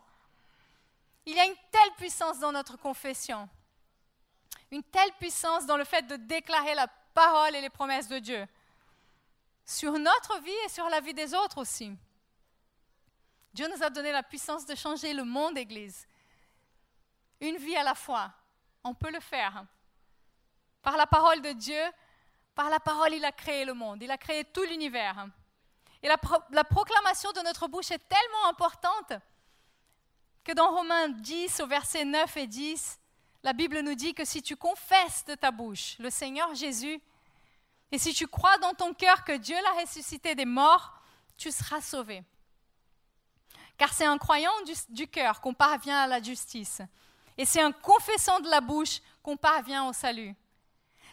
Il 1.25 1.35
y 1.35 1.39
a 1.41 1.45
une 1.45 1.57
telle 1.69 1.91
puissance 1.97 2.39
dans 2.39 2.53
notre 2.53 2.77
confession, 2.77 3.49
une 4.71 4.83
telle 4.83 5.11
puissance 5.19 5.65
dans 5.65 5.75
le 5.75 5.83
fait 5.83 6.07
de 6.07 6.15
déclarer 6.15 6.75
la 6.75 6.87
parole 7.13 7.57
et 7.57 7.61
les 7.61 7.69
promesses 7.69 8.07
de 8.07 8.19
Dieu 8.19 8.47
sur 9.71 9.97
notre 9.97 10.39
vie 10.41 10.51
et 10.65 10.69
sur 10.69 10.89
la 10.89 10.99
vie 10.99 11.13
des 11.13 11.33
autres 11.33 11.59
aussi. 11.59 11.91
Dieu 13.53 13.67
nous 13.69 13.83
a 13.83 13.89
donné 13.89 14.11
la 14.11 14.21
puissance 14.23 14.65
de 14.65 14.75
changer 14.75 15.13
le 15.13 15.23
monde, 15.23 15.57
Église. 15.57 16.07
Une 17.39 17.57
vie 17.57 17.75
à 17.75 17.83
la 17.83 17.95
fois. 17.95 18.31
On 18.83 18.93
peut 18.93 19.11
le 19.11 19.19
faire. 19.19 19.65
Par 20.81 20.97
la 20.97 21.07
parole 21.07 21.41
de 21.41 21.51
Dieu, 21.51 21.81
par 22.53 22.69
la 22.69 22.79
parole, 22.79 23.13
il 23.13 23.23
a 23.23 23.31
créé 23.31 23.63
le 23.63 23.73
monde, 23.73 24.03
il 24.03 24.11
a 24.11 24.17
créé 24.17 24.43
tout 24.43 24.63
l'univers. 24.63 25.27
Et 26.03 26.07
la, 26.07 26.17
la, 26.49 26.63
proclamation 26.63 27.31
de 27.31 27.41
notre 27.41 27.67
bouche 27.67 27.91
est 27.91 28.09
tellement 28.09 28.47
importante 28.49 29.13
que 30.43 30.51
dans 30.51 30.71
Romains 30.71 31.09
10, 31.09 31.59
au 31.61 31.67
verset 31.67 32.03
9 32.03 32.37
et 32.37 32.47
10, 32.47 32.99
la 33.43 33.53
Bible 33.53 33.79
nous 33.81 33.95
dit 33.95 34.13
que 34.13 34.25
si 34.25 34.41
tu 34.41 34.55
confesses 34.55 35.23
de 35.25 35.35
ta 35.35 35.51
bouche 35.51 35.97
le 35.99 36.09
Seigneur 36.09 36.53
Jésus, 36.55 36.99
et 37.91 37.97
si 37.97 38.13
tu 38.13 38.27
crois 38.27 38.57
dans 38.59 38.73
ton 38.73 38.93
cœur 38.93 39.23
que 39.23 39.33
Dieu 39.33 39.55
l'a 39.61 39.81
ressuscité 39.81 40.33
des 40.33 40.45
morts, 40.45 40.93
tu 41.37 41.51
seras 41.51 41.81
sauvé. 41.81 42.23
Car 43.77 43.91
c'est 43.91 44.07
en 44.07 44.17
croyant 44.17 44.53
du, 44.89 45.07
cœur 45.07 45.41
qu'on 45.41 45.53
parvient 45.53 45.99
à 45.99 46.07
la 46.07 46.21
justice. 46.21 46.81
Et 47.37 47.45
c'est 47.45 47.63
en 47.63 47.71
confessant 47.71 48.39
de 48.39 48.49
la 48.49 48.61
bouche 48.61 49.01
qu'on 49.23 49.35
parvient 49.35 49.87
au 49.87 49.93
salut. 49.93 50.35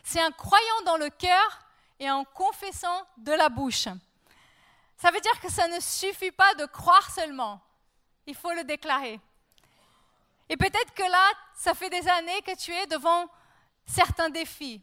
C'est 0.04 0.22
en 0.22 0.30
croyant 0.30 0.82
dans 0.84 0.96
le 0.96 1.10
cœur 1.10 1.60
et 1.98 2.10
en 2.10 2.24
confessant 2.24 3.06
de 3.16 3.32
la 3.32 3.48
bouche. 3.48 3.88
Ça 4.96 5.10
veut 5.10 5.20
dire 5.20 5.40
que 5.40 5.50
ça 5.50 5.66
ne 5.68 5.80
suffit 5.80 6.30
pas 6.30 6.54
de 6.54 6.66
croire 6.66 7.10
seulement. 7.10 7.60
Il 8.26 8.34
faut 8.34 8.52
le 8.52 8.64
déclarer. 8.64 9.18
Et 10.48 10.56
peut-être 10.56 10.94
que 10.94 11.02
là, 11.02 11.32
ça 11.54 11.74
fait 11.74 11.90
des 11.90 12.06
années 12.08 12.42
que 12.42 12.56
tu 12.56 12.72
es 12.72 12.86
devant 12.86 13.26
certains 13.86 14.30
défis 14.30 14.82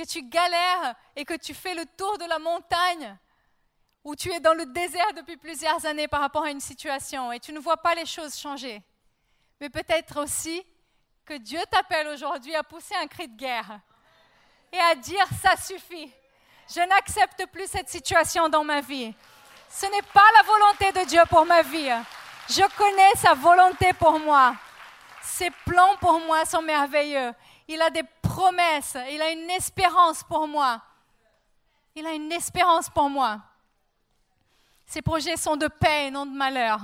que 0.00 0.06
tu 0.06 0.22
galères 0.22 0.94
et 1.14 1.26
que 1.26 1.34
tu 1.34 1.52
fais 1.52 1.74
le 1.74 1.84
tour 1.84 2.16
de 2.16 2.24
la 2.24 2.38
montagne, 2.38 3.18
ou 4.02 4.16
tu 4.16 4.32
es 4.32 4.40
dans 4.40 4.54
le 4.54 4.64
désert 4.64 5.12
depuis 5.14 5.36
plusieurs 5.36 5.84
années 5.84 6.08
par 6.08 6.20
rapport 6.20 6.44
à 6.44 6.50
une 6.50 6.60
situation 6.60 7.32
et 7.32 7.38
tu 7.38 7.52
ne 7.52 7.58
vois 7.58 7.76
pas 7.76 7.94
les 7.94 8.06
choses 8.06 8.38
changer. 8.38 8.80
Mais 9.60 9.68
peut-être 9.68 10.22
aussi 10.22 10.64
que 11.26 11.34
Dieu 11.34 11.60
t'appelle 11.70 12.08
aujourd'hui 12.08 12.54
à 12.54 12.62
pousser 12.62 12.94
un 12.94 13.06
cri 13.06 13.28
de 13.28 13.36
guerre 13.36 13.78
et 14.72 14.78
à 14.78 14.94
dire 14.94 15.26
ça 15.42 15.54
suffit. 15.56 16.10
Je 16.74 16.80
n'accepte 16.80 17.44
plus 17.52 17.66
cette 17.66 17.90
situation 17.90 18.48
dans 18.48 18.64
ma 18.64 18.80
vie. 18.80 19.12
Ce 19.68 19.84
n'est 19.84 20.08
pas 20.14 20.28
la 20.38 20.42
volonté 20.44 20.92
de 20.98 21.08
Dieu 21.10 21.20
pour 21.28 21.44
ma 21.44 21.60
vie. 21.60 21.90
Je 22.48 22.62
connais 22.78 23.14
sa 23.16 23.34
volonté 23.34 23.92
pour 23.92 24.18
moi. 24.18 24.54
Ses 25.22 25.50
plans 25.66 25.96
pour 26.00 26.20
moi 26.20 26.46
sont 26.46 26.62
merveilleux. 26.62 27.34
Il 27.68 27.82
a 27.82 27.90
des 27.90 28.04
promesses. 28.30 28.96
Il 29.10 29.20
a 29.20 29.30
une 29.30 29.50
espérance 29.50 30.22
pour 30.22 30.46
moi. 30.46 30.80
Il 31.94 32.06
a 32.06 32.12
une 32.12 32.30
espérance 32.30 32.88
pour 32.88 33.10
moi. 33.10 33.40
Ses 34.86 35.02
projets 35.02 35.36
sont 35.36 35.56
de 35.56 35.66
paix 35.66 36.06
et 36.06 36.10
non 36.10 36.26
de 36.26 36.36
malheur. 36.36 36.80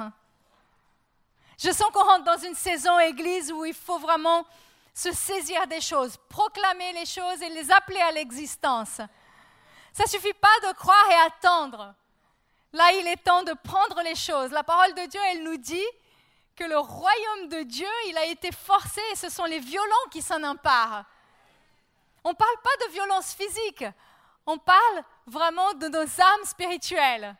Je 1.58 1.70
sens 1.70 1.90
qu'on 1.92 2.04
rentre 2.04 2.24
dans 2.24 2.38
une 2.38 2.54
saison 2.54 2.98
église 2.98 3.50
où 3.52 3.64
il 3.64 3.74
faut 3.74 3.98
vraiment 3.98 4.44
se 4.92 5.12
saisir 5.12 5.66
des 5.66 5.80
choses, 5.80 6.16
proclamer 6.28 6.92
les 6.92 7.06
choses 7.06 7.40
et 7.42 7.48
les 7.50 7.70
appeler 7.70 8.00
à 8.00 8.12
l'existence. 8.12 9.00
Ça 9.92 10.04
ne 10.04 10.08
suffit 10.08 10.34
pas 10.34 10.68
de 10.68 10.74
croire 10.74 11.10
et 11.10 11.26
attendre. 11.26 11.94
Là, 12.72 12.92
il 12.92 13.06
est 13.06 13.22
temps 13.22 13.42
de 13.42 13.52
prendre 13.52 14.02
les 14.02 14.14
choses. 14.14 14.50
La 14.50 14.64
parole 14.64 14.94
de 14.94 15.06
Dieu, 15.06 15.20
elle 15.30 15.44
nous 15.44 15.56
dit 15.56 15.88
que 16.56 16.64
le 16.64 16.78
royaume 16.78 17.48
de 17.48 17.62
Dieu, 17.62 17.88
il 18.08 18.18
a 18.18 18.26
été 18.26 18.50
forcé 18.52 19.00
et 19.12 19.16
ce 19.16 19.30
sont 19.30 19.44
les 19.44 19.60
violents 19.60 20.08
qui 20.10 20.22
s'en 20.22 20.42
emparent. 20.42 21.04
On 22.26 22.30
ne 22.30 22.34
parle 22.34 22.56
pas 22.60 22.86
de 22.86 22.92
violence 22.92 23.34
physique, 23.34 23.84
on 24.46 24.58
parle 24.58 25.04
vraiment 25.28 25.74
de 25.74 25.86
nos 25.86 26.20
âmes 26.20 26.44
spirituelles 26.44 27.36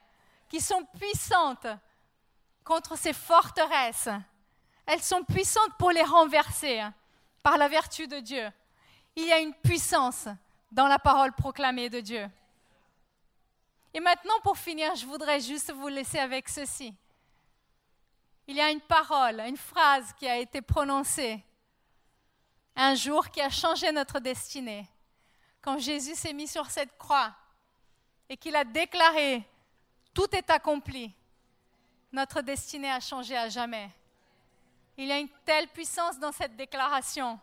qui 0.49 0.61
sont 0.61 0.85
puissantes 0.97 1.67
contre 2.63 2.97
ces 2.97 3.13
forteresses. 3.13 4.09
Elles 4.87 5.03
sont 5.03 5.25
puissantes 5.25 5.77
pour 5.77 5.91
les 5.91 6.05
renverser 6.05 6.85
par 7.43 7.59
la 7.59 7.67
vertu 7.67 8.07
de 8.07 8.21
Dieu. 8.21 8.49
Il 9.17 9.27
y 9.27 9.33
a 9.33 9.41
une 9.41 9.55
puissance 9.55 10.29
dans 10.71 10.87
la 10.87 11.01
parole 11.01 11.33
proclamée 11.33 11.91
de 11.91 11.99
Dieu. 11.99 12.31
Et 13.93 13.99
maintenant, 13.99 14.39
pour 14.45 14.57
finir, 14.57 14.95
je 14.95 15.05
voudrais 15.05 15.41
juste 15.41 15.73
vous 15.73 15.89
laisser 15.89 16.21
avec 16.21 16.49
ceci. 16.49 16.95
Il 18.47 18.55
y 18.55 18.61
a 18.61 18.71
une 18.71 18.83
parole, 18.83 19.41
une 19.41 19.57
phrase 19.57 20.13
qui 20.13 20.29
a 20.29 20.37
été 20.37 20.63
prononcée 20.63 21.43
un 22.77 22.95
jour 22.95 23.31
qui 23.31 23.41
a 23.41 23.49
changé 23.49 23.91
notre 23.91 24.21
destinée. 24.21 24.87
Quand 25.63 25.79
Jésus 25.79 26.15
s'est 26.15 26.35
mis 26.35 26.47
sur 26.47 26.71
cette 26.71 26.97
croix 26.99 27.35
et 28.29 28.37
qu'il 28.37 28.55
a 28.55 28.65
déclaré, 28.65 29.43
tout 30.13 30.35
est 30.35 30.51
accompli, 30.51 31.13
notre 32.13 32.43
destinée 32.43 32.91
a 32.91 33.01
changé 33.01 33.37
à 33.37 33.49
jamais. 33.49 33.91
Il 34.97 35.07
y 35.07 35.13
a 35.13 35.19
une 35.19 35.29
telle 35.45 35.69
puissance 35.69 36.19
dans 36.19 36.33
cette 36.33 36.57
déclaration. 36.57 37.39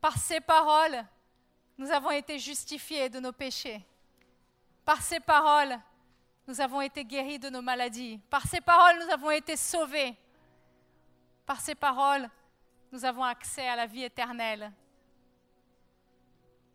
Par 0.00 0.18
ces 0.18 0.40
paroles, 0.40 1.04
nous 1.78 1.90
avons 1.90 2.10
été 2.10 2.38
justifiés 2.38 3.08
de 3.08 3.20
nos 3.20 3.32
péchés. 3.32 3.80
Par 4.84 5.00
ces 5.02 5.18
paroles, 5.20 5.78
nous 6.46 6.60
avons 6.60 6.80
été 6.80 7.04
guéris 7.04 7.38
de 7.38 7.48
nos 7.48 7.62
maladies. 7.62 8.20
Par 8.28 8.46
ces 8.46 8.60
paroles, 8.60 9.02
nous 9.04 9.12
avons 9.12 9.30
été 9.30 9.56
sauvés. 9.56 10.14
Par 11.46 11.60
ces 11.60 11.74
paroles, 11.74 12.28
nous 12.94 13.04
avons 13.04 13.24
accès 13.24 13.66
à 13.66 13.74
la 13.74 13.86
vie 13.86 14.04
éternelle. 14.04 14.70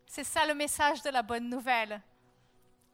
C'est 0.04 0.22
ça 0.22 0.44
le 0.44 0.52
message 0.52 1.00
de 1.00 1.08
la 1.08 1.22
bonne 1.22 1.48
nouvelle. 1.48 1.98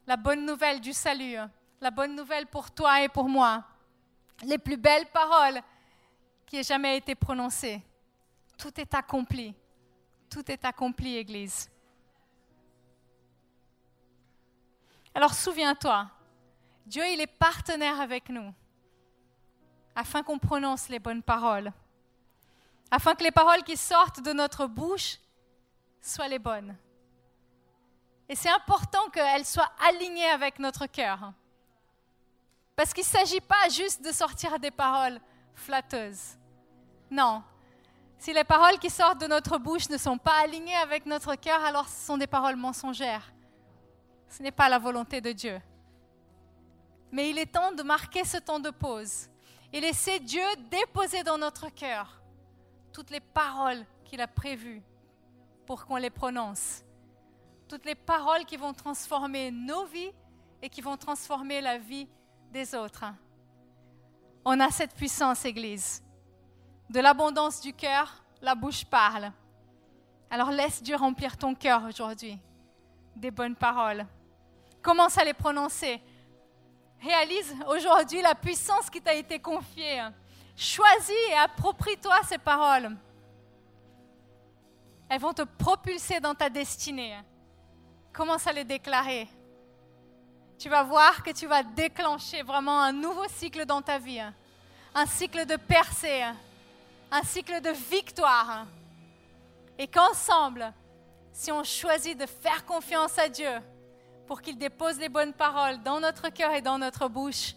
La 0.06 0.16
bonne 0.16 0.46
nouvelle 0.46 0.80
du 0.80 0.92
salut. 0.92 1.36
La 1.80 1.90
bonne 1.90 2.14
nouvelle 2.14 2.46
pour 2.46 2.70
toi 2.70 3.02
et 3.02 3.08
pour 3.08 3.28
moi. 3.28 3.64
Les 4.44 4.58
plus 4.58 4.76
belles 4.76 5.10
paroles 5.12 5.60
qui 6.46 6.58
aient 6.58 6.62
jamais 6.62 6.98
été 6.98 7.16
prononcé. 7.16 7.82
Tout 8.56 8.80
est 8.80 8.94
accompli. 8.94 9.52
Tout 10.30 10.48
est 10.48 10.64
accompli, 10.64 11.16
Église. 11.16 11.68
Alors 15.12 15.34
souviens-toi, 15.34 16.08
Dieu, 16.86 17.02
il 17.08 17.20
est 17.20 17.26
partenaire 17.26 18.00
avec 18.00 18.28
nous, 18.28 18.54
afin 19.96 20.22
qu'on 20.22 20.38
prononce 20.38 20.88
les 20.88 21.00
bonnes 21.00 21.24
paroles, 21.24 21.72
afin 22.90 23.14
que 23.14 23.24
les 23.24 23.30
paroles 23.30 23.62
qui 23.62 23.76
sortent 23.76 24.20
de 24.20 24.32
notre 24.32 24.66
bouche 24.66 25.18
soient 26.00 26.28
les 26.28 26.38
bonnes. 26.38 26.76
Et 28.28 28.34
c'est 28.34 28.50
important 28.50 29.08
qu'elles 29.10 29.44
soient 29.44 29.70
alignées 29.88 30.28
avec 30.30 30.58
notre 30.58 30.86
cœur. 30.86 31.32
Parce 32.74 32.92
qu'il 32.92 33.04
ne 33.04 33.08
s'agit 33.08 33.40
pas 33.40 33.68
juste 33.70 34.04
de 34.04 34.12
sortir 34.12 34.58
des 34.58 34.70
paroles 34.70 35.20
flatteuse. 35.54 36.36
Non. 37.10 37.42
Si 38.18 38.32
les 38.32 38.44
paroles 38.44 38.78
qui 38.78 38.90
sortent 38.90 39.20
de 39.20 39.26
notre 39.26 39.58
bouche 39.58 39.88
ne 39.88 39.96
sont 39.96 40.18
pas 40.18 40.42
alignées 40.42 40.76
avec 40.76 41.06
notre 41.06 41.34
cœur, 41.36 41.62
alors 41.64 41.88
ce 41.88 42.06
sont 42.06 42.18
des 42.18 42.26
paroles 42.26 42.56
mensongères. 42.56 43.32
Ce 44.28 44.42
n'est 44.42 44.50
pas 44.50 44.68
la 44.68 44.78
volonté 44.78 45.20
de 45.20 45.32
Dieu. 45.32 45.60
Mais 47.12 47.30
il 47.30 47.38
est 47.38 47.52
temps 47.52 47.72
de 47.72 47.82
marquer 47.82 48.24
ce 48.24 48.38
temps 48.38 48.58
de 48.58 48.70
pause 48.70 49.28
et 49.72 49.80
laisser 49.80 50.18
Dieu 50.18 50.44
déposer 50.70 51.22
dans 51.22 51.38
notre 51.38 51.68
cœur 51.68 52.20
toutes 52.96 53.10
les 53.10 53.20
paroles 53.20 53.84
qu'il 54.06 54.22
a 54.22 54.26
prévues 54.26 54.82
pour 55.66 55.84
qu'on 55.84 55.96
les 55.96 56.08
prononce. 56.08 56.82
Toutes 57.68 57.84
les 57.84 57.94
paroles 57.94 58.46
qui 58.46 58.56
vont 58.56 58.72
transformer 58.72 59.50
nos 59.50 59.84
vies 59.84 60.12
et 60.62 60.70
qui 60.70 60.80
vont 60.80 60.96
transformer 60.96 61.60
la 61.60 61.76
vie 61.76 62.08
des 62.50 62.74
autres. 62.74 63.04
On 64.46 64.58
a 64.60 64.70
cette 64.70 64.94
puissance, 64.94 65.44
Église. 65.44 66.02
De 66.88 67.00
l'abondance 67.00 67.60
du 67.60 67.74
cœur, 67.74 68.24
la 68.40 68.54
bouche 68.54 68.86
parle. 68.86 69.30
Alors 70.30 70.50
laisse 70.50 70.82
Dieu 70.82 70.96
remplir 70.96 71.36
ton 71.36 71.54
cœur 71.54 71.84
aujourd'hui 71.84 72.38
des 73.14 73.30
bonnes 73.30 73.56
paroles. 73.56 74.06
Commence 74.80 75.18
à 75.18 75.24
les 75.24 75.34
prononcer. 75.34 76.00
Réalise 77.02 77.54
aujourd'hui 77.68 78.22
la 78.22 78.34
puissance 78.34 78.88
qui 78.88 79.02
t'a 79.02 79.12
été 79.12 79.38
confiée. 79.38 80.00
Choisis 80.56 81.14
et 81.30 81.34
approprie-toi 81.34 82.16
ces 82.28 82.38
paroles. 82.38 82.96
Elles 85.08 85.20
vont 85.20 85.34
te 85.34 85.42
propulser 85.42 86.18
dans 86.18 86.34
ta 86.34 86.50
destinée. 86.50 87.16
Commence 88.12 88.46
à 88.46 88.52
les 88.52 88.64
déclarer 88.64 89.28
tu 90.58 90.68
vas 90.68 90.82
voir 90.82 91.22
que 91.22 91.30
tu 91.30 91.46
vas 91.46 91.62
déclencher 91.62 92.42
vraiment 92.42 92.80
un 92.80 92.92
nouveau 92.92 93.26
cycle 93.28 93.66
dans 93.66 93.82
ta 93.82 93.98
vie. 93.98 94.22
Un 94.94 95.06
cycle 95.06 95.44
de 95.44 95.56
percée, 95.56 96.22
un 97.10 97.22
cycle 97.22 97.60
de 97.60 97.70
victoire. 97.70 98.66
Et 99.78 99.86
qu'ensemble, 99.86 100.72
si 101.32 101.52
on 101.52 101.62
choisit 101.62 102.18
de 102.18 102.24
faire 102.24 102.64
confiance 102.64 103.18
à 103.18 103.28
Dieu 103.28 103.50
pour 104.26 104.40
qu'il 104.40 104.56
dépose 104.56 104.98
les 104.98 105.10
bonnes 105.10 105.34
paroles 105.34 105.82
dans 105.82 106.00
notre 106.00 106.30
cœur 106.30 106.52
et 106.52 106.62
dans 106.62 106.78
notre 106.78 107.08
bouche, 107.08 107.52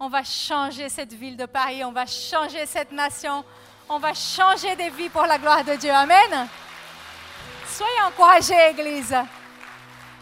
on 0.00 0.08
va 0.08 0.22
changer 0.22 0.88
cette 0.88 1.12
ville 1.12 1.36
de 1.36 1.46
Paris, 1.46 1.84
on 1.84 1.92
va 1.92 2.06
changer 2.06 2.64
cette 2.66 2.92
nation, 2.92 3.44
on 3.88 3.98
va 3.98 4.14
changer 4.14 4.76
des 4.76 4.90
vies 4.90 5.08
pour 5.08 5.22
la 5.22 5.38
gloire 5.38 5.64
de 5.64 5.74
Dieu. 5.76 5.90
Amen. 5.90 6.48
Soyez 7.66 8.00
encouragés, 8.06 8.70
Église. 8.70 9.14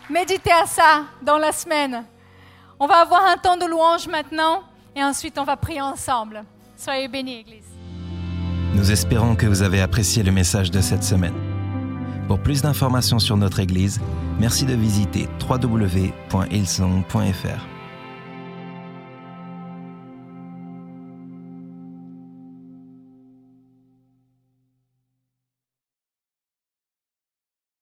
Méditez 0.08 0.52
à 0.52 0.66
ça 0.66 1.04
dans 1.22 1.38
la 1.38 1.52
semaine. 1.52 2.04
On 2.78 2.86
va 2.86 3.00
avoir 3.00 3.26
un 3.26 3.36
temps 3.36 3.56
de 3.56 3.66
louange 3.66 4.06
maintenant 4.08 4.62
et 4.94 5.02
ensuite 5.02 5.38
on 5.38 5.44
va 5.44 5.56
prier 5.56 5.80
ensemble. 5.80 6.44
Soyez 6.76 7.08
bénis, 7.08 7.40
Église. 7.40 7.64
Nous 8.74 8.92
espérons 8.92 9.34
que 9.36 9.46
vous 9.46 9.62
avez 9.62 9.80
apprécié 9.80 10.22
le 10.22 10.32
message 10.32 10.70
de 10.70 10.80
cette 10.80 11.02
semaine. 11.02 11.34
Pour 12.28 12.40
plus 12.40 12.60
d'informations 12.62 13.18
sur 13.18 13.36
notre 13.36 13.60
Église, 13.60 14.00
merci 14.38 14.64
de 14.66 14.74
visiter 14.74 15.28
www.ilsong.fr. 15.48 16.16